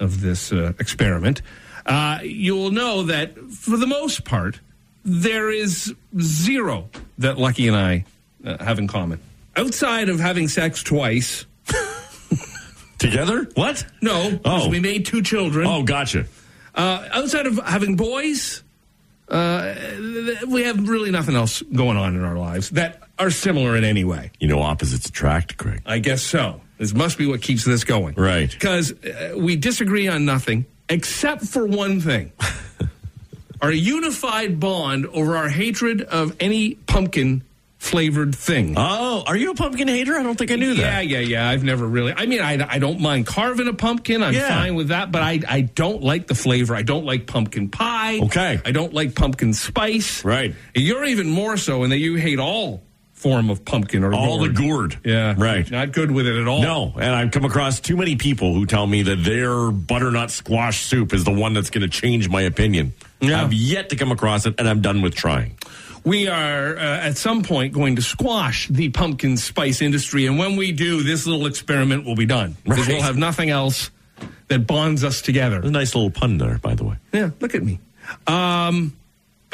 of 0.00 0.22
this 0.22 0.50
uh, 0.50 0.72
experiment, 0.78 1.42
uh, 1.86 2.20
you'll 2.22 2.70
know 2.70 3.04
that 3.04 3.38
for 3.38 3.76
the 3.76 3.86
most 3.86 4.24
part, 4.24 4.60
there 5.04 5.50
is 5.50 5.94
zero 6.18 6.88
that 7.18 7.38
Lucky 7.38 7.68
and 7.68 7.76
I 7.76 8.04
uh, 8.44 8.62
have 8.62 8.78
in 8.78 8.88
common. 8.88 9.20
Outside 9.56 10.08
of 10.08 10.18
having 10.18 10.48
sex 10.48 10.82
twice, 10.82 11.46
Together? 12.98 13.46
What? 13.54 13.84
No. 14.00 14.38
Oh. 14.44 14.68
we 14.68 14.80
made 14.80 15.04
two 15.06 15.22
children. 15.22 15.66
Oh, 15.66 15.82
gotcha. 15.82 16.26
Uh, 16.74 17.06
outside 17.12 17.46
of 17.46 17.58
having 17.58 17.96
boys, 17.96 18.62
uh, 19.28 19.74
we 20.48 20.62
have 20.62 20.88
really 20.88 21.10
nothing 21.10 21.36
else 21.36 21.62
going 21.62 21.96
on 21.96 22.14
in 22.14 22.24
our 22.24 22.36
lives 22.36 22.70
that 22.70 23.02
are 23.18 23.30
similar 23.30 23.76
in 23.76 23.84
any 23.84 24.04
way. 24.04 24.30
You 24.40 24.48
know, 24.48 24.60
opposites 24.62 25.08
attract, 25.08 25.56
Craig. 25.56 25.82
I 25.86 25.98
guess 25.98 26.22
so. 26.22 26.60
This 26.78 26.94
must 26.94 27.18
be 27.18 27.26
what 27.26 27.42
keeps 27.42 27.64
this 27.64 27.84
going. 27.84 28.14
Right. 28.16 28.50
Because 28.50 28.92
uh, 28.92 29.34
we 29.36 29.56
disagree 29.56 30.08
on 30.08 30.24
nothing 30.24 30.66
except 30.88 31.44
for 31.44 31.66
one 31.66 32.00
thing 32.00 32.32
our 33.62 33.72
unified 33.72 34.60
bond 34.60 35.06
over 35.06 35.36
our 35.36 35.48
hatred 35.48 36.02
of 36.02 36.36
any 36.40 36.74
pumpkin 36.74 37.42
flavored 37.78 38.34
thing. 38.34 38.74
Oh, 38.78 39.22
are 39.26 39.36
you 39.36 39.50
a 39.50 39.54
pumpkin 39.54 39.88
hater? 39.88 40.14
I 40.16 40.22
don't 40.22 40.36
think 40.38 40.50
I 40.50 40.56
knew 40.56 40.72
yeah, 40.72 40.82
that. 41.00 41.06
yeah, 41.06 41.18
yeah. 41.18 41.28
Yeah. 41.28 41.48
I've 41.50 41.62
never 41.64 41.86
really. 41.86 42.14
I 42.16 42.24
mean, 42.24 42.40
I, 42.40 42.52
I 42.66 42.78
don't 42.78 42.98
mind 43.00 43.26
carving 43.26 43.68
a 43.68 43.74
pumpkin. 43.74 44.22
I'm 44.22 44.32
Yeah. 44.32 44.48
fine 44.48 44.74
with 44.74 44.88
that, 44.88 45.12
but 45.12 45.20
I 45.22 45.40
I 45.46 45.60
don't 45.62 46.02
like 46.02 46.26
the 46.26 46.34
flavor. 46.34 46.74
I 46.74 46.80
don't 46.82 47.04
like 47.04 47.26
pumpkin 47.26 47.68
pie. 47.68 48.20
Okay. 48.20 48.58
I 48.64 48.70
don't 48.72 48.94
like 48.94 49.14
pumpkin 49.14 49.52
spice. 49.52 50.24
Right. 50.24 50.54
You're 50.74 51.04
even 51.04 51.28
more 51.28 51.58
so 51.58 51.84
in 51.84 51.90
that 51.90 51.98
you 51.98 52.14
hate 52.16 52.38
all 52.38 52.82
form 53.24 53.48
of 53.48 53.64
pumpkin 53.64 54.04
or 54.04 54.12
All 54.12 54.38
the 54.40 54.50
gourd. 54.50 54.90
gourd. 54.92 54.98
Yeah. 55.02 55.34
Right. 55.38 55.68
Not 55.70 55.92
good 55.92 56.10
with 56.10 56.26
it 56.26 56.36
at 56.38 56.46
all. 56.46 56.60
No, 56.60 56.92
and 57.00 57.14
I've 57.14 57.30
come 57.30 57.46
across 57.46 57.80
too 57.80 57.96
many 57.96 58.16
people 58.16 58.52
who 58.52 58.66
tell 58.66 58.86
me 58.86 59.02
that 59.04 59.24
their 59.24 59.70
butternut 59.70 60.30
squash 60.30 60.82
soup 60.84 61.14
is 61.14 61.24
the 61.24 61.32
one 61.32 61.54
that's 61.54 61.70
going 61.70 61.80
to 61.82 61.88
change 61.88 62.28
my 62.28 62.42
opinion. 62.42 62.92
Yeah. 63.20 63.40
I've 63.42 63.54
yet 63.54 63.88
to 63.88 63.96
come 63.96 64.12
across 64.12 64.44
it, 64.44 64.56
and 64.58 64.68
I'm 64.68 64.82
done 64.82 65.00
with 65.00 65.14
trying. 65.14 65.56
We 66.04 66.28
are 66.28 66.76
uh, 66.76 66.80
at 67.08 67.16
some 67.16 67.42
point 67.42 67.72
going 67.72 67.96
to 67.96 68.02
squash 68.02 68.68
the 68.68 68.90
pumpkin 68.90 69.38
spice 69.38 69.80
industry, 69.80 70.26
and 70.26 70.38
when 70.38 70.56
we 70.56 70.72
do, 70.72 71.02
this 71.02 71.26
little 71.26 71.46
experiment 71.46 72.04
will 72.04 72.16
be 72.16 72.26
done 72.26 72.56
because 72.62 72.80
Right. 72.86 72.96
we'll 72.96 73.02
have 73.04 73.16
nothing 73.16 73.48
else 73.48 73.90
that 74.48 74.66
bonds 74.66 75.02
us 75.02 75.22
together. 75.22 75.60
A 75.62 75.70
nice 75.70 75.94
little 75.94 76.10
pun 76.10 76.36
there, 76.36 76.58
by 76.58 76.74
the 76.74 76.84
way. 76.84 76.96
Yeah, 77.14 77.30
look 77.40 77.54
at 77.54 77.62
me. 77.62 77.78
Um, 78.26 78.92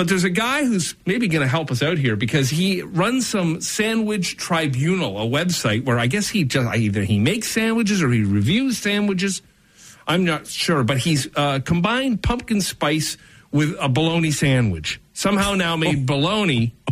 but 0.00 0.08
there's 0.08 0.24
a 0.24 0.30
guy 0.30 0.64
who's 0.64 0.94
maybe 1.04 1.28
going 1.28 1.42
to 1.42 1.46
help 1.46 1.70
us 1.70 1.82
out 1.82 1.98
here 1.98 2.16
because 2.16 2.48
he 2.48 2.80
runs 2.80 3.26
some 3.26 3.60
Sandwich 3.60 4.38
Tribunal, 4.38 5.18
a 5.18 5.26
website 5.26 5.84
where 5.84 5.98
I 5.98 6.06
guess 6.06 6.26
he 6.26 6.44
just 6.44 6.74
either 6.74 7.02
he 7.02 7.18
makes 7.18 7.50
sandwiches 7.50 8.02
or 8.02 8.10
he 8.10 8.24
reviews 8.24 8.78
sandwiches. 8.78 9.42
I'm 10.08 10.24
not 10.24 10.46
sure, 10.46 10.84
but 10.84 10.96
he's 10.96 11.28
uh, 11.36 11.58
combined 11.62 12.22
pumpkin 12.22 12.62
spice 12.62 13.18
with 13.52 13.76
a 13.78 13.90
bologna 13.90 14.30
sandwich. 14.30 15.02
Somehow 15.12 15.54
now 15.54 15.76
made 15.76 16.06
bologna. 16.06 16.72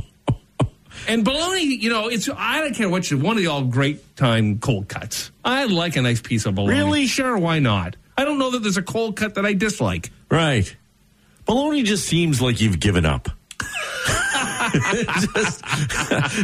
And 1.07 1.25
bologna, 1.25 1.63
you 1.63 1.89
know, 1.89 2.09
it's 2.09 2.29
I 2.29 2.61
don't 2.61 2.75
care 2.75 2.91
what 2.91 3.11
you 3.11 3.17
one 3.17 3.39
of 3.39 3.43
the 3.43 3.47
all 3.47 3.63
great 3.63 4.17
time 4.17 4.59
cold 4.59 4.89
cuts. 4.89 5.31
I 5.43 5.65
like 5.65 5.97
a 5.97 6.03
nice 6.03 6.21
piece 6.21 6.45
of 6.45 6.57
bologna. 6.57 6.77
Really? 6.77 7.07
Sure, 7.07 7.39
why 7.39 7.61
not? 7.61 7.97
I 8.19 8.25
don't 8.25 8.39
know 8.39 8.51
that 8.51 8.59
there's 8.59 8.77
a 8.77 8.83
cold 8.83 9.17
cut 9.17 9.37
that 9.37 9.47
I 9.47 9.55
dislike. 9.55 10.11
Right. 10.29 10.77
Bologna 11.49 11.83
just 11.83 12.07
seems 12.07 12.41
like 12.41 12.61
you've 12.61 12.79
given 12.79 13.05
up. 13.07 13.29
Just- 15.35 15.65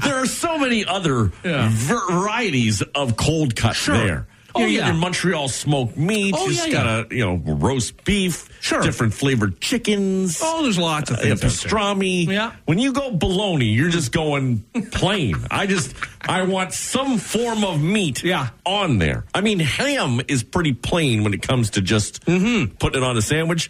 there 0.02 0.14
are 0.16 0.26
so 0.26 0.58
many 0.58 0.84
other 0.84 1.30
Yeah. 1.44 1.68
varieties 1.73 2.82
of 2.94 3.16
cold 3.16 3.54
cut 3.54 3.76
Sure. 3.76 3.96
there. 3.96 4.26
Oh, 4.56 4.61
you 4.61 4.66
yeah. 4.68 4.80
get 4.82 4.87
your 4.87 4.94
Montreal 4.94 5.49
smoked 5.49 5.96
meat. 5.96 6.32
Oh, 6.38 6.49
you 6.49 6.54
yeah, 6.56 6.68
got 6.70 6.87
a 6.87 7.14
you 7.14 7.25
know 7.26 7.34
roast 7.54 8.04
beef. 8.04 8.49
Sure. 8.61 8.80
Different 8.82 9.12
flavored 9.12 9.61
chickens. 9.61 10.38
Oh, 10.40 10.62
there's 10.62 10.78
lots 10.78 11.11
of 11.11 11.18
uh, 11.18 11.23
things. 11.23 11.40
there. 11.40 11.50
pastrami. 11.50 12.26
Yeah. 12.28 12.52
When 12.64 12.78
you 12.78 12.92
go 12.92 13.11
bologna, 13.11 13.64
you're 13.66 13.90
just 13.90 14.12
going 14.12 14.61
plain. 14.92 15.34
I 15.50 15.66
just 15.66 15.92
I 16.23 16.42
want 16.44 16.73
some 16.73 17.18
form 17.18 17.64
of 17.64 17.82
meat 17.82 18.23
Yeah. 18.23 18.50
on 18.64 18.99
there. 18.99 19.25
I 19.34 19.40
mean, 19.40 19.58
ham 19.58 20.20
is 20.28 20.44
pretty 20.44 20.73
plain 20.73 21.25
when 21.25 21.34
it 21.34 21.42
comes 21.42 21.70
to 21.70 21.80
just 21.82 22.25
Mm-hmm. 22.26 22.76
putting 22.76 23.02
it 23.02 23.04
on 23.04 23.16
a 23.16 23.23
sandwich, 23.23 23.68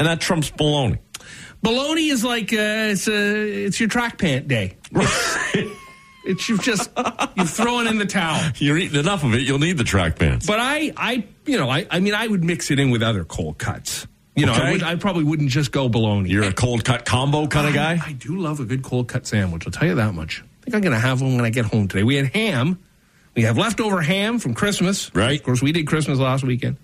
and 0.00 0.08
that 0.08 0.18
trumps 0.18 0.50
baloney. 0.50 0.98
Baloney 1.62 2.10
is 2.10 2.24
like 2.24 2.54
uh, 2.54 2.56
it's 2.90 3.06
a 3.06 3.66
it's 3.66 3.78
your 3.78 3.90
track 3.90 4.16
pant 4.16 4.48
day. 4.48 4.78
It's 6.24 6.48
you've 6.48 6.62
just 6.62 6.90
you've 7.36 7.50
thrown 7.50 7.86
in 7.86 7.98
the 7.98 8.06
towel. 8.06 8.50
You're 8.56 8.78
eating 8.78 8.98
enough 8.98 9.24
of 9.24 9.34
it, 9.34 9.42
you'll 9.42 9.58
need 9.58 9.76
the 9.76 9.84
track 9.84 10.18
pants. 10.18 10.46
But 10.46 10.58
I, 10.58 10.92
I, 10.96 11.26
you 11.44 11.58
know, 11.58 11.68
I, 11.68 11.86
I 11.90 12.00
mean, 12.00 12.14
I 12.14 12.26
would 12.26 12.44
mix 12.44 12.70
it 12.70 12.78
in 12.78 12.90
with 12.90 13.02
other 13.02 13.24
cold 13.24 13.58
cuts. 13.58 14.06
You 14.36 14.46
know, 14.46 14.52
I, 14.52 14.72
would, 14.72 14.82
I 14.82 14.94
probably 14.96 15.24
wouldn't 15.24 15.50
just 15.50 15.70
go 15.70 15.88
bologna. 15.88 16.30
You're 16.30 16.44
a 16.44 16.52
cold 16.52 16.84
cut 16.84 17.04
combo 17.04 17.46
kind 17.46 17.68
of 17.68 17.74
guy. 17.74 17.94
I, 17.94 18.08
I 18.08 18.12
do 18.12 18.38
love 18.38 18.60
a 18.60 18.64
good 18.64 18.82
cold 18.82 19.08
cut 19.08 19.26
sandwich. 19.26 19.64
I'll 19.66 19.72
tell 19.72 19.88
you 19.88 19.96
that 19.96 20.14
much. 20.14 20.42
I 20.42 20.64
think 20.64 20.76
I'm 20.76 20.80
going 20.80 20.94
to 20.94 21.00
have 21.00 21.20
one 21.20 21.36
when 21.36 21.44
I 21.44 21.50
get 21.50 21.66
home 21.66 21.88
today. 21.88 22.04
We 22.04 22.16
had 22.16 22.34
ham. 22.34 22.78
We 23.34 23.42
have 23.42 23.58
leftover 23.58 24.00
ham 24.00 24.38
from 24.38 24.54
Christmas. 24.54 25.14
Right. 25.14 25.38
Of 25.38 25.44
course, 25.44 25.60
we 25.62 25.72
did 25.72 25.86
Christmas 25.86 26.18
last 26.18 26.44
weekend. 26.44 26.76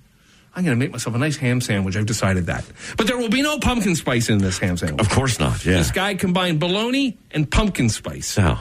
I'm 0.56 0.64
going 0.64 0.74
to 0.74 0.82
make 0.82 0.90
myself 0.90 1.14
a 1.14 1.18
nice 1.18 1.36
ham 1.36 1.60
sandwich. 1.60 1.96
I've 1.96 2.06
decided 2.06 2.46
that. 2.46 2.64
But 2.96 3.06
there 3.06 3.18
will 3.18 3.28
be 3.28 3.42
no 3.42 3.58
pumpkin 3.58 3.94
spice 3.94 4.30
in 4.30 4.38
this 4.38 4.58
ham 4.58 4.78
sandwich. 4.78 5.00
Of 5.00 5.10
course 5.10 5.38
not. 5.38 5.64
Yeah. 5.66 5.76
This 5.76 5.90
guy 5.90 6.14
combined 6.14 6.60
bologna 6.60 7.18
and 7.30 7.50
pumpkin 7.50 7.90
spice. 7.90 8.38
No, 8.38 8.58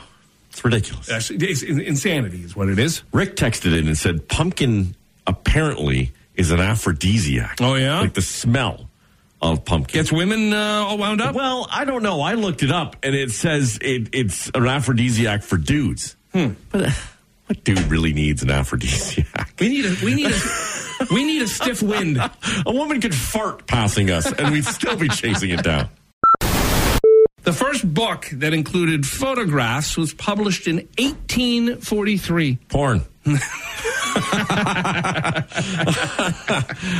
it's 0.49 0.63
ridiculous. 0.63 1.07
That's, 1.07 1.31
it's 1.31 1.63
insanity 1.63 2.43
is 2.43 2.53
what 2.53 2.67
it 2.67 2.79
is. 2.79 3.03
Rick 3.13 3.37
texted 3.37 3.77
in 3.77 3.87
and 3.87 3.97
said 3.97 4.27
pumpkin 4.27 4.95
apparently 5.25 6.11
is 6.35 6.51
an 6.51 6.59
aphrodisiac. 6.59 7.59
Oh, 7.61 7.75
yeah? 7.75 8.01
like 8.01 8.13
the 8.13 8.21
smell 8.21 8.89
of 9.41 9.63
pumpkin. 9.63 9.99
Gets 9.99 10.11
women 10.11 10.51
uh, 10.51 10.83
all 10.85 10.97
wound 10.97 11.21
up. 11.21 11.33
well, 11.33 11.65
I 11.71 11.85
don't 11.85 12.03
know. 12.03 12.19
I 12.19 12.33
looked 12.33 12.61
it 12.61 12.71
up 12.71 12.97
and 13.03 13.15
it 13.15 13.31
says 13.31 13.79
it, 13.81 14.09
it's 14.11 14.51
an 14.53 14.67
aphrodisiac 14.67 15.43
for 15.43 15.57
dudes. 15.57 16.17
Hmm. 16.33 16.53
But 16.71 16.81
uh, 16.83 16.91
what 17.45 17.63
dude 17.63 17.79
really 17.83 18.11
needs 18.11 18.43
an 18.43 18.49
aphrodisiac? 18.49 19.53
We 19.59 19.69
need 19.69 19.85
a 19.85 19.95
we 20.03 20.15
need 20.15 20.31
a 20.31 20.39
we 21.11 21.23
need 21.23 21.41
a 21.41 21.47
stiff 21.47 21.81
wind. 21.81 22.17
A 22.17 22.71
woman 22.71 23.01
could 23.01 23.15
fart 23.15 23.67
passing 23.67 24.09
us 24.11 24.31
and 24.31 24.51
we'd 24.51 24.65
still 24.65 24.95
be 24.95 25.09
chasing 25.09 25.49
it 25.51 25.63
down. 25.63 25.89
The 27.43 27.53
first 27.53 27.93
book 27.93 28.27
that 28.33 28.53
included 28.53 29.05
photographs 29.05 29.97
was 29.97 30.13
published 30.13 30.67
in 30.67 30.77
1843. 30.97 32.57
Porn. 32.69 33.01
a 33.25 33.35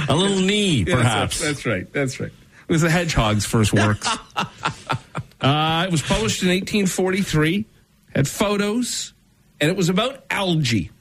little 0.10 0.40
knee, 0.42 0.86
perhaps. 0.86 1.40
That's, 1.40 1.66
right. 1.66 1.92
That's 1.92 2.20
right. 2.20 2.32
It 2.68 2.72
was 2.72 2.82
the 2.82 2.90
Hedgehog's 2.90 3.46
first 3.46 3.74
works. 3.74 4.08
uh, 5.42 5.86
it 5.88 5.92
was 5.92 6.02
published 6.02 6.42
in 6.44 6.50
1843. 6.50 7.66
Had 8.16 8.28
photos, 8.28 9.14
and 9.60 9.70
it 9.70 9.76
was 9.78 9.90
about 9.90 10.24
algae. 10.30 10.92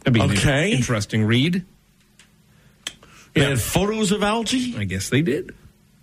That'd 0.00 0.14
be 0.14 0.20
an 0.20 0.30
Okay. 0.32 0.72
interesting 0.72 1.24
read. 1.24 1.64
They 3.34 3.42
Yeah. 3.42 3.48
had 3.50 3.60
photos 3.60 4.12
of 4.12 4.22
algae. 4.22 4.74
I 4.78 4.84
guess 4.84 5.08
they 5.10 5.22
did. 5.22 5.54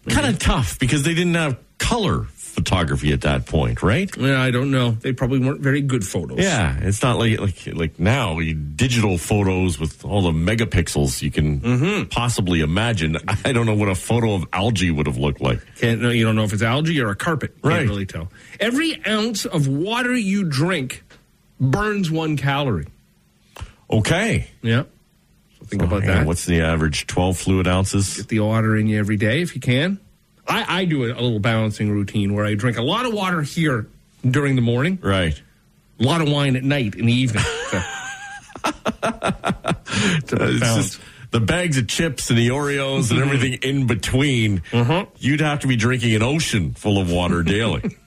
Kind 0.08 0.27
of 0.27 0.38
tough 0.39 0.77
because 0.79 1.03
they 1.03 1.13
didn't 1.15 1.34
have 1.36 1.58
color 1.79 2.27
photography 2.36 3.12
at 3.12 3.22
that 3.22 3.46
point, 3.48 3.84
right? 3.84 4.10
Yeah, 4.17 4.39
I 4.41 4.50
don't 4.51 4.72
know. 4.72 4.91
They 4.91 5.12
probably 5.12 5.39
weren't 5.39 5.60
very 5.62 5.82
good 5.82 6.05
photos. 6.05 6.38
Yeah, 6.39 6.77
it's 6.82 7.01
not 7.01 7.17
like 7.20 7.38
like 7.39 7.67
like 7.74 8.00
now 8.00 8.39
you 8.39 8.53
digital 8.53 9.17
photos 9.17 9.77
with 9.79 10.05
all 10.05 10.22
the 10.22 10.32
megapixels 10.32 11.22
you 11.22 11.32
can 11.32 11.60
Mm-hmm. 11.60 12.03
possibly 12.10 12.62
imagine. 12.62 13.17
I 13.44 13.51
don't 13.51 13.65
know 13.65 13.74
what 13.75 13.89
a 13.89 13.96
photo 13.96 14.36
of 14.36 14.46
algae 14.53 14.91
would 14.91 15.08
have 15.08 15.17
looked 15.17 15.41
like. 15.41 15.60
Can't 15.77 16.01
know. 16.01 16.12
You 16.12 16.24
don't 16.24 16.36
know 16.38 16.44
if 16.44 16.53
it's 16.53 16.62
algae 16.63 17.01
or 17.01 17.10
a 17.10 17.15
carpet. 17.15 17.58
Right. 17.62 17.79
Can't 17.79 17.89
really 17.89 18.05
tell. 18.05 18.32
Every 18.60 19.03
ounce 19.05 19.46
of 19.46 19.67
water 19.67 20.15
you 20.15 20.44
drink 20.46 21.03
burns 21.60 22.10
one 22.12 22.38
calorie. 22.38 22.88
Okay, 23.89 24.48
Yeah. 24.62 24.84
Think 25.67 25.81
about 25.84 26.03
Oh, 26.03 26.05
Yeah, 26.07 26.13
that. 26.19 26.27
What's 26.27 26.45
the 26.45 26.62
average? 26.62 27.07
Twelve 27.07 27.38
fluid 27.38 27.67
ounces. 27.67 28.17
Get 28.17 28.27
the 28.27 28.39
water 28.41 28.75
in 28.75 28.88
you 28.88 28.98
every 29.00 29.17
day 29.17 29.41
if 29.41 29.55
you 29.55 29.62
can. 29.62 30.00
I, 30.48 30.81
I 30.81 30.86
do 30.86 31.03
a, 31.05 31.07
a 31.12 31.22
little 31.22 31.39
balancing 31.39 31.89
routine 31.91 32.34
where 32.36 32.45
I 32.45 32.53
drink 32.55 32.77
a 32.77 32.84
lot 32.84 33.05
of 33.05 33.13
water 33.13 33.41
here 33.41 33.88
during 34.29 34.55
the 34.55 34.62
morning, 34.62 35.00
Right. 35.01 35.41
a 36.00 36.03
lot 36.03 36.22
of 36.22 36.29
wine 36.29 36.55
at 36.55 36.63
night 36.63 36.95
in 36.95 37.05
the 37.07 37.13
evening. 37.13 37.43
So- 40.27 40.37
just 40.57 41.00
the 41.31 41.40
bags 41.40 41.77
of 41.77 41.87
chips 41.87 42.29
and 42.29 42.37
the 42.37 42.50
Oreos 42.50 43.11
and 43.11 43.20
everything 43.20 43.53
in 43.61 43.87
between. 43.87 44.59
Mm-hmm. 44.72 45.09
You'd 45.18 45.42
have 45.42 45.59
to 45.61 45.68
be 45.68 45.75
drinking 45.75 46.16
an 46.16 46.24
ocean 46.24 46.74
full 46.74 47.00
of 47.00 47.11
water 47.11 47.44
daily. 47.44 47.98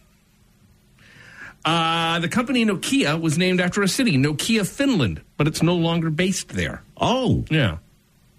Uh, 1.68 2.18
the 2.20 2.28
company 2.28 2.64
Nokia 2.64 3.20
was 3.20 3.36
named 3.36 3.60
after 3.60 3.82
a 3.82 3.88
city, 3.88 4.16
Nokia, 4.16 4.66
Finland, 4.66 5.20
but 5.36 5.46
it's 5.46 5.62
no 5.62 5.74
longer 5.74 6.08
based 6.10 6.48
there. 6.50 6.82
oh, 6.96 7.44
Yeah. 7.50 7.78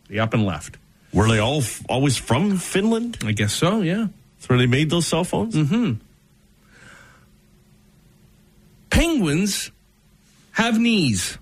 The 0.07 0.19
up 0.19 0.33
and 0.33 0.43
left. 0.43 0.77
were 1.13 1.27
they 1.27 1.37
all 1.37 1.59
f- 1.61 1.83
always 1.87 2.17
from 2.17 2.57
Finland? 2.57 3.19
I 3.23 3.31
guess 3.33 3.53
so, 3.53 3.81
yeah. 3.81 4.07
That's 4.37 4.49
where 4.49 4.57
they 4.57 4.65
made 4.65 4.89
those 4.89 5.05
cell 5.05 5.23
phones. 5.23 5.53
Mm-hmm. 5.55 5.93
Penguins 8.89 9.71
have 10.51 10.79
knees. 10.79 11.37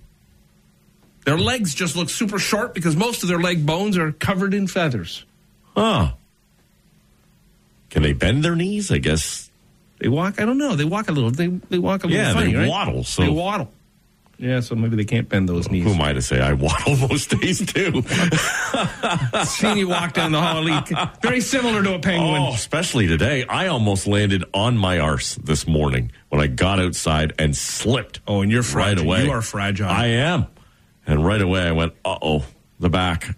Their 1.25 1.37
legs 1.37 1.73
just 1.73 1.95
look 1.95 2.09
super 2.09 2.39
short 2.39 2.73
because 2.73 2.95
most 2.95 3.23
of 3.23 3.29
their 3.29 3.39
leg 3.39 3.65
bones 3.65 3.97
are 3.97 4.11
covered 4.11 4.53
in 4.53 4.67
feathers. 4.67 5.23
Oh. 5.75 6.13
Can 7.89 8.03
they 8.03 8.13
bend 8.13 8.43
their 8.43 8.55
knees? 8.55 8.91
I 8.91 8.97
guess. 8.97 9.46
They 9.99 10.07
walk. 10.09 10.39
I 10.39 10.45
don't 10.45 10.57
know. 10.57 10.75
They 10.75 10.85
walk 10.85 11.09
a 11.09 11.11
little. 11.11 11.31
They 11.31 11.47
they 11.47 11.79
walk 11.79 12.03
a 12.03 12.07
little 12.07 12.21
Yeah, 12.21 12.33
funny, 12.33 12.51
they 12.53 12.59
right? 12.59 12.69
waddle, 12.69 13.03
so- 13.03 13.21
they 13.23 13.29
waddle. 13.29 13.71
Yeah, 14.39 14.59
so 14.59 14.75
maybe 14.75 14.95
they 14.95 15.03
can't 15.03 15.27
bend 15.27 15.49
those 15.49 15.67
knees. 15.71 15.83
Who 15.83 15.93
am 15.93 16.01
I 16.01 16.13
to 16.13 16.21
say? 16.21 16.39
I 16.39 16.53
waddle 16.53 16.95
most 17.09 17.31
days 17.39 17.65
too. 17.65 18.03
Seen 19.45 19.77
you 19.77 19.87
walk 19.87 20.13
down 20.13 20.31
the 20.31 20.39
hall, 20.39 20.63
very 21.23 21.41
similar 21.41 21.81
to 21.81 21.95
a 21.95 21.99
penguin. 21.99 22.41
oh, 22.43 22.53
especially 22.53 23.07
today. 23.07 23.45
I 23.49 23.65
almost 23.65 24.05
landed 24.05 24.43
on 24.53 24.77
my 24.77 24.99
arse 24.99 25.33
this 25.35 25.67
morning 25.67 26.11
when 26.29 26.39
I 26.39 26.45
got 26.45 26.79
outside 26.79 27.33
and 27.39 27.57
slipped. 27.57 28.19
Oh, 28.27 28.41
and 28.41 28.51
you're 28.51 28.61
right 28.61 28.69
fragile. 28.95 29.05
away. 29.05 29.23
You 29.25 29.31
are 29.31 29.41
fragile. 29.41 29.87
I 29.89 30.05
am. 30.07 30.45
And 31.07 31.25
right 31.25 31.41
away 31.41 31.61
I 31.61 31.71
went, 31.71 31.93
uh 32.05 32.19
oh, 32.21 32.45
the 32.79 32.89
back. 32.89 33.35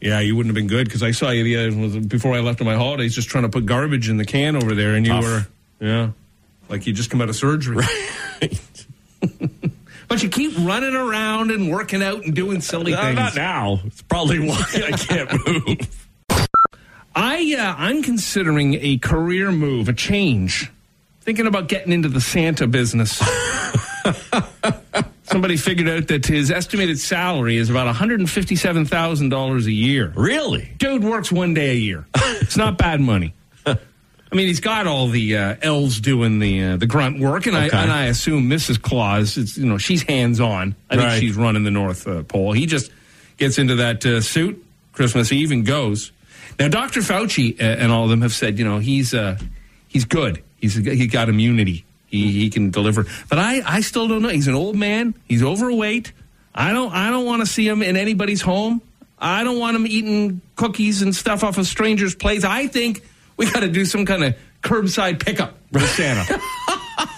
Yeah, 0.00 0.20
you 0.20 0.34
wouldn't 0.34 0.50
have 0.50 0.60
been 0.60 0.66
good 0.68 0.86
because 0.86 1.02
I 1.02 1.10
saw 1.10 1.30
you 1.30 1.44
the 1.44 1.56
other 1.56 2.00
before 2.00 2.34
I 2.34 2.40
left 2.40 2.60
on 2.60 2.66
my 2.66 2.74
holidays, 2.76 3.14
just 3.14 3.28
trying 3.28 3.44
to 3.44 3.50
put 3.50 3.66
garbage 3.66 4.08
in 4.08 4.16
the 4.16 4.24
can 4.24 4.56
over 4.56 4.74
there, 4.74 4.94
and 4.94 5.06
you 5.06 5.12
Tough. 5.12 5.24
were, 5.24 5.46
yeah, 5.80 6.10
like 6.70 6.86
you 6.86 6.92
just 6.94 7.10
come 7.10 7.20
out 7.20 7.28
of 7.28 7.36
surgery. 7.36 7.84
But 10.08 10.24
you 10.24 10.28
keep 10.28 10.58
running 10.58 10.96
around 10.96 11.52
and 11.52 11.70
working 11.70 12.02
out 12.02 12.24
and 12.24 12.34
doing 12.34 12.60
silly 12.60 12.92
things. 12.96 13.14
not 13.14 13.36
now. 13.36 13.78
It's 13.84 14.02
probably 14.02 14.40
why 14.40 14.60
I 14.74 14.90
can't 14.90 15.46
move. 15.68 16.08
I 17.14 17.54
uh, 17.56 17.74
I'm 17.78 18.02
considering 18.02 18.74
a 18.80 18.98
career 18.98 19.52
move, 19.52 19.88
a 19.88 19.92
change. 19.92 20.68
Thinking 21.20 21.46
about 21.46 21.68
getting 21.68 21.92
into 21.92 22.08
the 22.08 22.20
Santa 22.20 22.66
business. 22.66 23.22
Somebody 25.30 25.56
figured 25.56 25.88
out 25.88 26.08
that 26.08 26.26
his 26.26 26.50
estimated 26.50 26.98
salary 26.98 27.56
is 27.56 27.70
about 27.70 27.94
$157,000 27.94 29.64
a 29.66 29.72
year. 29.72 30.12
Really? 30.16 30.72
Dude 30.78 31.04
works 31.04 31.30
one 31.30 31.54
day 31.54 31.70
a 31.70 31.74
year. 31.74 32.06
It's 32.14 32.56
not 32.56 32.76
bad 32.78 33.00
money. 33.00 33.34
I 33.66 34.36
mean, 34.36 34.46
he's 34.46 34.60
got 34.60 34.86
all 34.86 35.08
the 35.08 35.36
uh, 35.36 35.56
elves 35.60 36.00
doing 36.00 36.38
the 36.38 36.62
uh, 36.62 36.76
the 36.76 36.86
grunt 36.86 37.18
work, 37.18 37.46
and 37.46 37.56
Okay. 37.56 37.76
I 37.76 37.82
and 37.82 37.90
I 37.90 38.04
assume 38.04 38.48
Mrs. 38.48 38.80
Claus, 38.80 39.36
it's, 39.36 39.58
you 39.58 39.66
know, 39.66 39.76
she's 39.76 40.04
hands 40.04 40.38
on. 40.38 40.76
I 40.88 40.96
think 40.96 41.10
she's 41.20 41.34
running 41.36 41.64
the 41.64 41.72
North 41.72 42.06
uh, 42.06 42.22
Pole. 42.22 42.52
He 42.52 42.66
just 42.66 42.92
gets 43.38 43.58
into 43.58 43.74
that 43.76 44.06
uh, 44.06 44.20
suit 44.20 44.64
Christmas 44.92 45.32
Eve 45.32 45.50
and 45.50 45.66
goes. 45.66 46.12
Now, 46.60 46.68
Dr. 46.68 47.00
Fauci 47.00 47.60
uh, 47.60 47.64
and 47.64 47.90
all 47.90 48.04
of 48.04 48.10
them 48.10 48.22
have 48.22 48.32
said, 48.32 48.56
you 48.56 48.64
know, 48.64 48.78
he's 48.78 49.12
uh, 49.14 49.36
he's 49.88 50.04
good. 50.04 50.44
He's 50.60 50.76
he 50.76 51.08
got 51.08 51.28
immunity. 51.28 51.84
He 52.10 52.32
he 52.32 52.50
can 52.50 52.70
deliver. 52.70 53.06
But 53.28 53.38
I 53.38 53.62
I 53.64 53.80
still 53.80 54.08
don't 54.08 54.22
know. 54.22 54.28
He's 54.28 54.48
an 54.48 54.54
old 54.54 54.76
man. 54.76 55.14
He's 55.24 55.42
overweight. 55.42 56.12
I 56.54 56.72
don't 56.72 56.92
I 56.92 57.10
don't 57.10 57.24
want 57.24 57.40
to 57.40 57.46
see 57.46 57.66
him 57.66 57.82
in 57.82 57.96
anybody's 57.96 58.42
home. 58.42 58.82
I 59.18 59.44
don't 59.44 59.58
want 59.58 59.76
him 59.76 59.86
eating 59.86 60.40
cookies 60.56 61.02
and 61.02 61.14
stuff 61.14 61.44
off 61.44 61.58
of 61.58 61.66
strangers' 61.66 62.14
plates. 62.14 62.44
I 62.44 62.66
think 62.66 63.02
we 63.36 63.50
got 63.50 63.60
to 63.60 63.68
do 63.68 63.84
some 63.84 64.06
kind 64.06 64.24
of 64.24 64.36
curbside 64.62 65.24
pickup 65.24 65.56
with 65.72 65.88
Santa. 65.88 66.40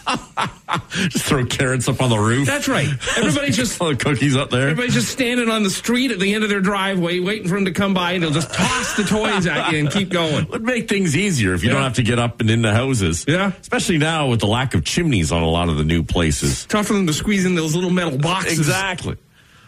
Just 1.09 1.25
throw 1.25 1.45
carrots 1.45 1.89
up 1.89 2.01
on 2.01 2.11
the 2.11 2.19
roof. 2.19 2.47
That's 2.47 2.69
right. 2.69 2.89
Everybody's 3.17 3.57
just 3.63 3.81
All 3.81 3.89
the 3.89 3.97
cookies 3.97 4.37
up 4.37 4.51
there. 4.51 4.63
everybody's 4.69 4.95
just 4.95 5.09
standing 5.09 5.49
on 5.49 5.63
the 5.63 5.71
street 5.71 6.11
at 6.11 6.19
the 6.19 6.35
end 6.35 6.45
of 6.45 6.51
their 6.51 6.61
driveway, 6.61 7.19
waiting 7.21 7.49
for 7.49 7.57
him 7.57 7.65
to 7.67 7.73
come 7.73 7.95
by, 7.95 8.13
and 8.13 8.23
they'll 8.23 8.31
just 8.31 8.53
toss 8.53 8.95
the 8.97 9.03
toys 9.05 9.47
at 9.47 9.73
you 9.73 9.79
and 9.79 9.91
keep 9.91 10.09
going. 10.11 10.47
would 10.51 10.63
make 10.63 10.89
things 10.89 11.17
easier 11.17 11.55
if 11.55 11.63
you 11.65 11.71
don't 11.71 11.83
have 11.83 11.95
to 11.95 12.03
get 12.03 12.19
up 12.19 12.41
and 12.41 12.51
into 12.51 12.73
houses. 12.73 13.25
Yeah. 13.29 13.53
Especially 13.61 13.99
now 13.99 14.29
with 14.29 14.41
the 14.41 14.47
lack 14.47 14.75
of 14.75 14.85
chimneys 14.85 15.33
on 15.33 15.43
a 15.43 15.49
lot 15.49 15.69
of 15.69 15.77
the 15.77 15.85
new 15.85 16.03
places. 16.03 16.67
Tough 16.67 16.87
for 16.87 16.93
them 16.95 17.07
to 17.07 17.13
squeeze 17.13 17.45
in 17.45 17.55
those 17.55 17.75
little 17.75 17.91
metal 17.91 18.19
boxes. 18.19 18.59
Exactly. 18.59 19.17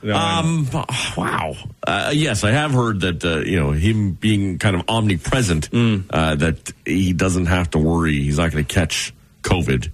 No, 0.02 0.14
Um, 0.16 0.68
wow. 1.16 1.54
Uh, 1.86 2.10
yes, 2.14 2.44
I 2.44 2.50
have 2.50 2.72
heard 2.72 3.00
that, 3.00 3.24
uh, 3.24 3.38
you 3.40 3.58
know, 3.58 3.70
him 3.72 4.12
being 4.12 4.58
kind 4.58 4.76
of 4.76 4.82
omnipresent, 4.88 5.70
Mm. 5.70 6.04
uh, 6.10 6.34
that 6.36 6.72
he 6.84 7.12
doesn't 7.14 7.46
have 7.46 7.70
to 7.70 7.78
worry. 7.78 8.20
He's 8.22 8.36
not 8.36 8.52
going 8.52 8.64
to 8.64 8.74
catch 8.74 9.14
COVID 9.42 9.90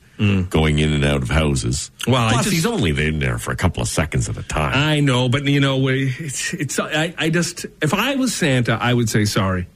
going 0.50 0.78
in 0.78 0.92
and 0.92 1.04
out 1.04 1.22
of 1.22 1.30
houses. 1.30 1.90
Mm. 2.00 2.12
Well, 2.12 2.22
I 2.22 2.32
Plus, 2.32 2.44
just- 2.44 2.54
he's 2.54 2.66
only 2.66 2.90
in 3.06 3.18
there 3.20 3.38
for 3.38 3.52
a 3.52 3.56
couple 3.56 3.82
of 3.82 3.88
seconds 3.88 4.28
at 4.28 4.36
a 4.36 4.42
time. 4.42 4.72
I 4.74 5.00
know, 5.00 5.28
but 5.30 5.44
you 5.46 5.60
know, 5.60 5.78
we- 5.78 6.14
it's, 6.18 6.52
it's 6.52 6.78
I, 6.78 7.14
I 7.16 7.30
just 7.30 7.64
if 7.82 7.94
I 7.94 8.16
was 8.16 8.34
Santa, 8.34 8.78
I 8.80 8.92
would 8.92 9.08
say 9.08 9.24
sorry. 9.24 9.66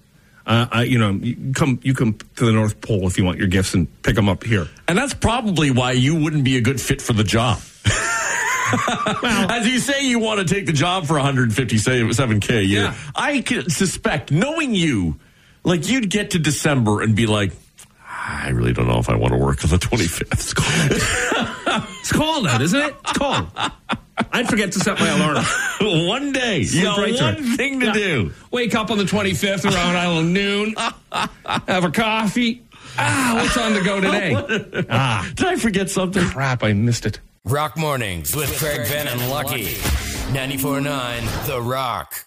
Uh, 0.46 0.66
I, 0.70 0.83
you 0.83 0.98
know, 0.98 1.12
you 1.12 1.54
come 1.54 1.80
you 1.83 1.94
come 1.94 2.18
to 2.37 2.44
the 2.44 2.52
North 2.52 2.78
Pole 2.83 3.07
if 3.07 3.16
you 3.16 3.24
want 3.24 3.38
your 3.38 3.48
gifts 3.48 3.72
and 3.72 3.88
pick 4.02 4.14
them 4.14 4.28
up 4.28 4.44
here. 4.44 4.68
and 4.87 4.98
that's 4.98 5.14
probably 5.14 5.70
why 5.70 5.92
you 5.92 6.14
wouldn't 6.14 6.44
be 6.44 6.59
a 6.59 6.61
good 6.61 6.78
fit 6.78 7.00
for 7.00 7.14
the 7.14 7.24
job. 7.24 7.59
As 9.22 9.66
you 9.66 9.78
say, 9.78 10.04
you 10.07 10.18
want 10.18 10.46
to 10.46 10.54
take 10.54 10.66
the 10.66 10.72
job 10.72 11.07
for 11.07 11.14
157k 11.14 12.50
a 12.59 12.64
year. 12.64 12.83
Yeah. 12.85 12.94
I 13.14 13.40
could 13.40 13.70
suspect, 13.72 14.30
knowing 14.33 14.74
you, 14.74 15.16
like 15.62 15.88
you'd 15.88 16.11
get 16.11 16.30
to 16.33 16.38
December 16.38 17.00
and 17.02 17.14
be 17.14 17.26
like, 17.26 17.52
I 18.26 18.48
really 18.50 18.72
don't 18.72 18.87
know 18.88 18.98
if 18.98 19.08
I 19.10 19.16
want 19.16 19.32
to 19.34 19.38
work 19.38 19.62
on 19.64 19.70
the 19.70 19.76
25th. 19.88 20.32
It's 20.32 20.54
cold. 20.54 21.00
It's 22.00 22.12
cold 22.12 22.46
out, 22.46 22.60
isn't 22.62 22.78
it? 22.80 22.94
It's 23.02 23.12
cold. 23.18 23.48
I'd 24.32 24.48
forget 24.48 24.70
to 24.72 24.78
set 24.78 25.00
my 25.00 25.08
alarm. 25.08 25.42
one 26.08 26.32
day. 26.32 26.58
You 26.58 26.64
Slip 26.66 26.84
got 26.84 26.98
right 26.98 27.20
one 27.20 27.56
thing 27.56 27.80
to 27.80 27.87
Yeah. 27.87 27.92
do. 27.94 28.32
Wake 28.52 28.74
up 28.74 28.90
on 28.90 28.98
the 28.98 29.04
25th 29.04 29.64
around 29.64 29.96
I 29.96 30.22
noon. 30.22 30.74
Have 31.66 31.84
a 31.84 31.90
coffee. 31.90 32.62
Ah, 32.96 33.40
what's 33.40 33.56
on 33.56 33.72
the 33.72 33.80
go 33.80 34.00
today? 34.00 34.84
Ah, 34.88 35.28
Did 35.34 35.46
I 35.46 35.56
forget 35.56 35.90
something? 35.90 36.22
crap! 36.28 36.62
I 36.62 36.74
missed 36.74 37.06
it. 37.06 37.18
Rock 37.44 37.76
Mornings 37.76 38.37
with 38.37 38.56
Craig 38.58 38.87
Venn 38.87 39.08
and 39.08 39.28
Lucky. 39.30 39.64
94.9 40.32 41.46
The 41.46 41.60
Rock. 41.60 42.24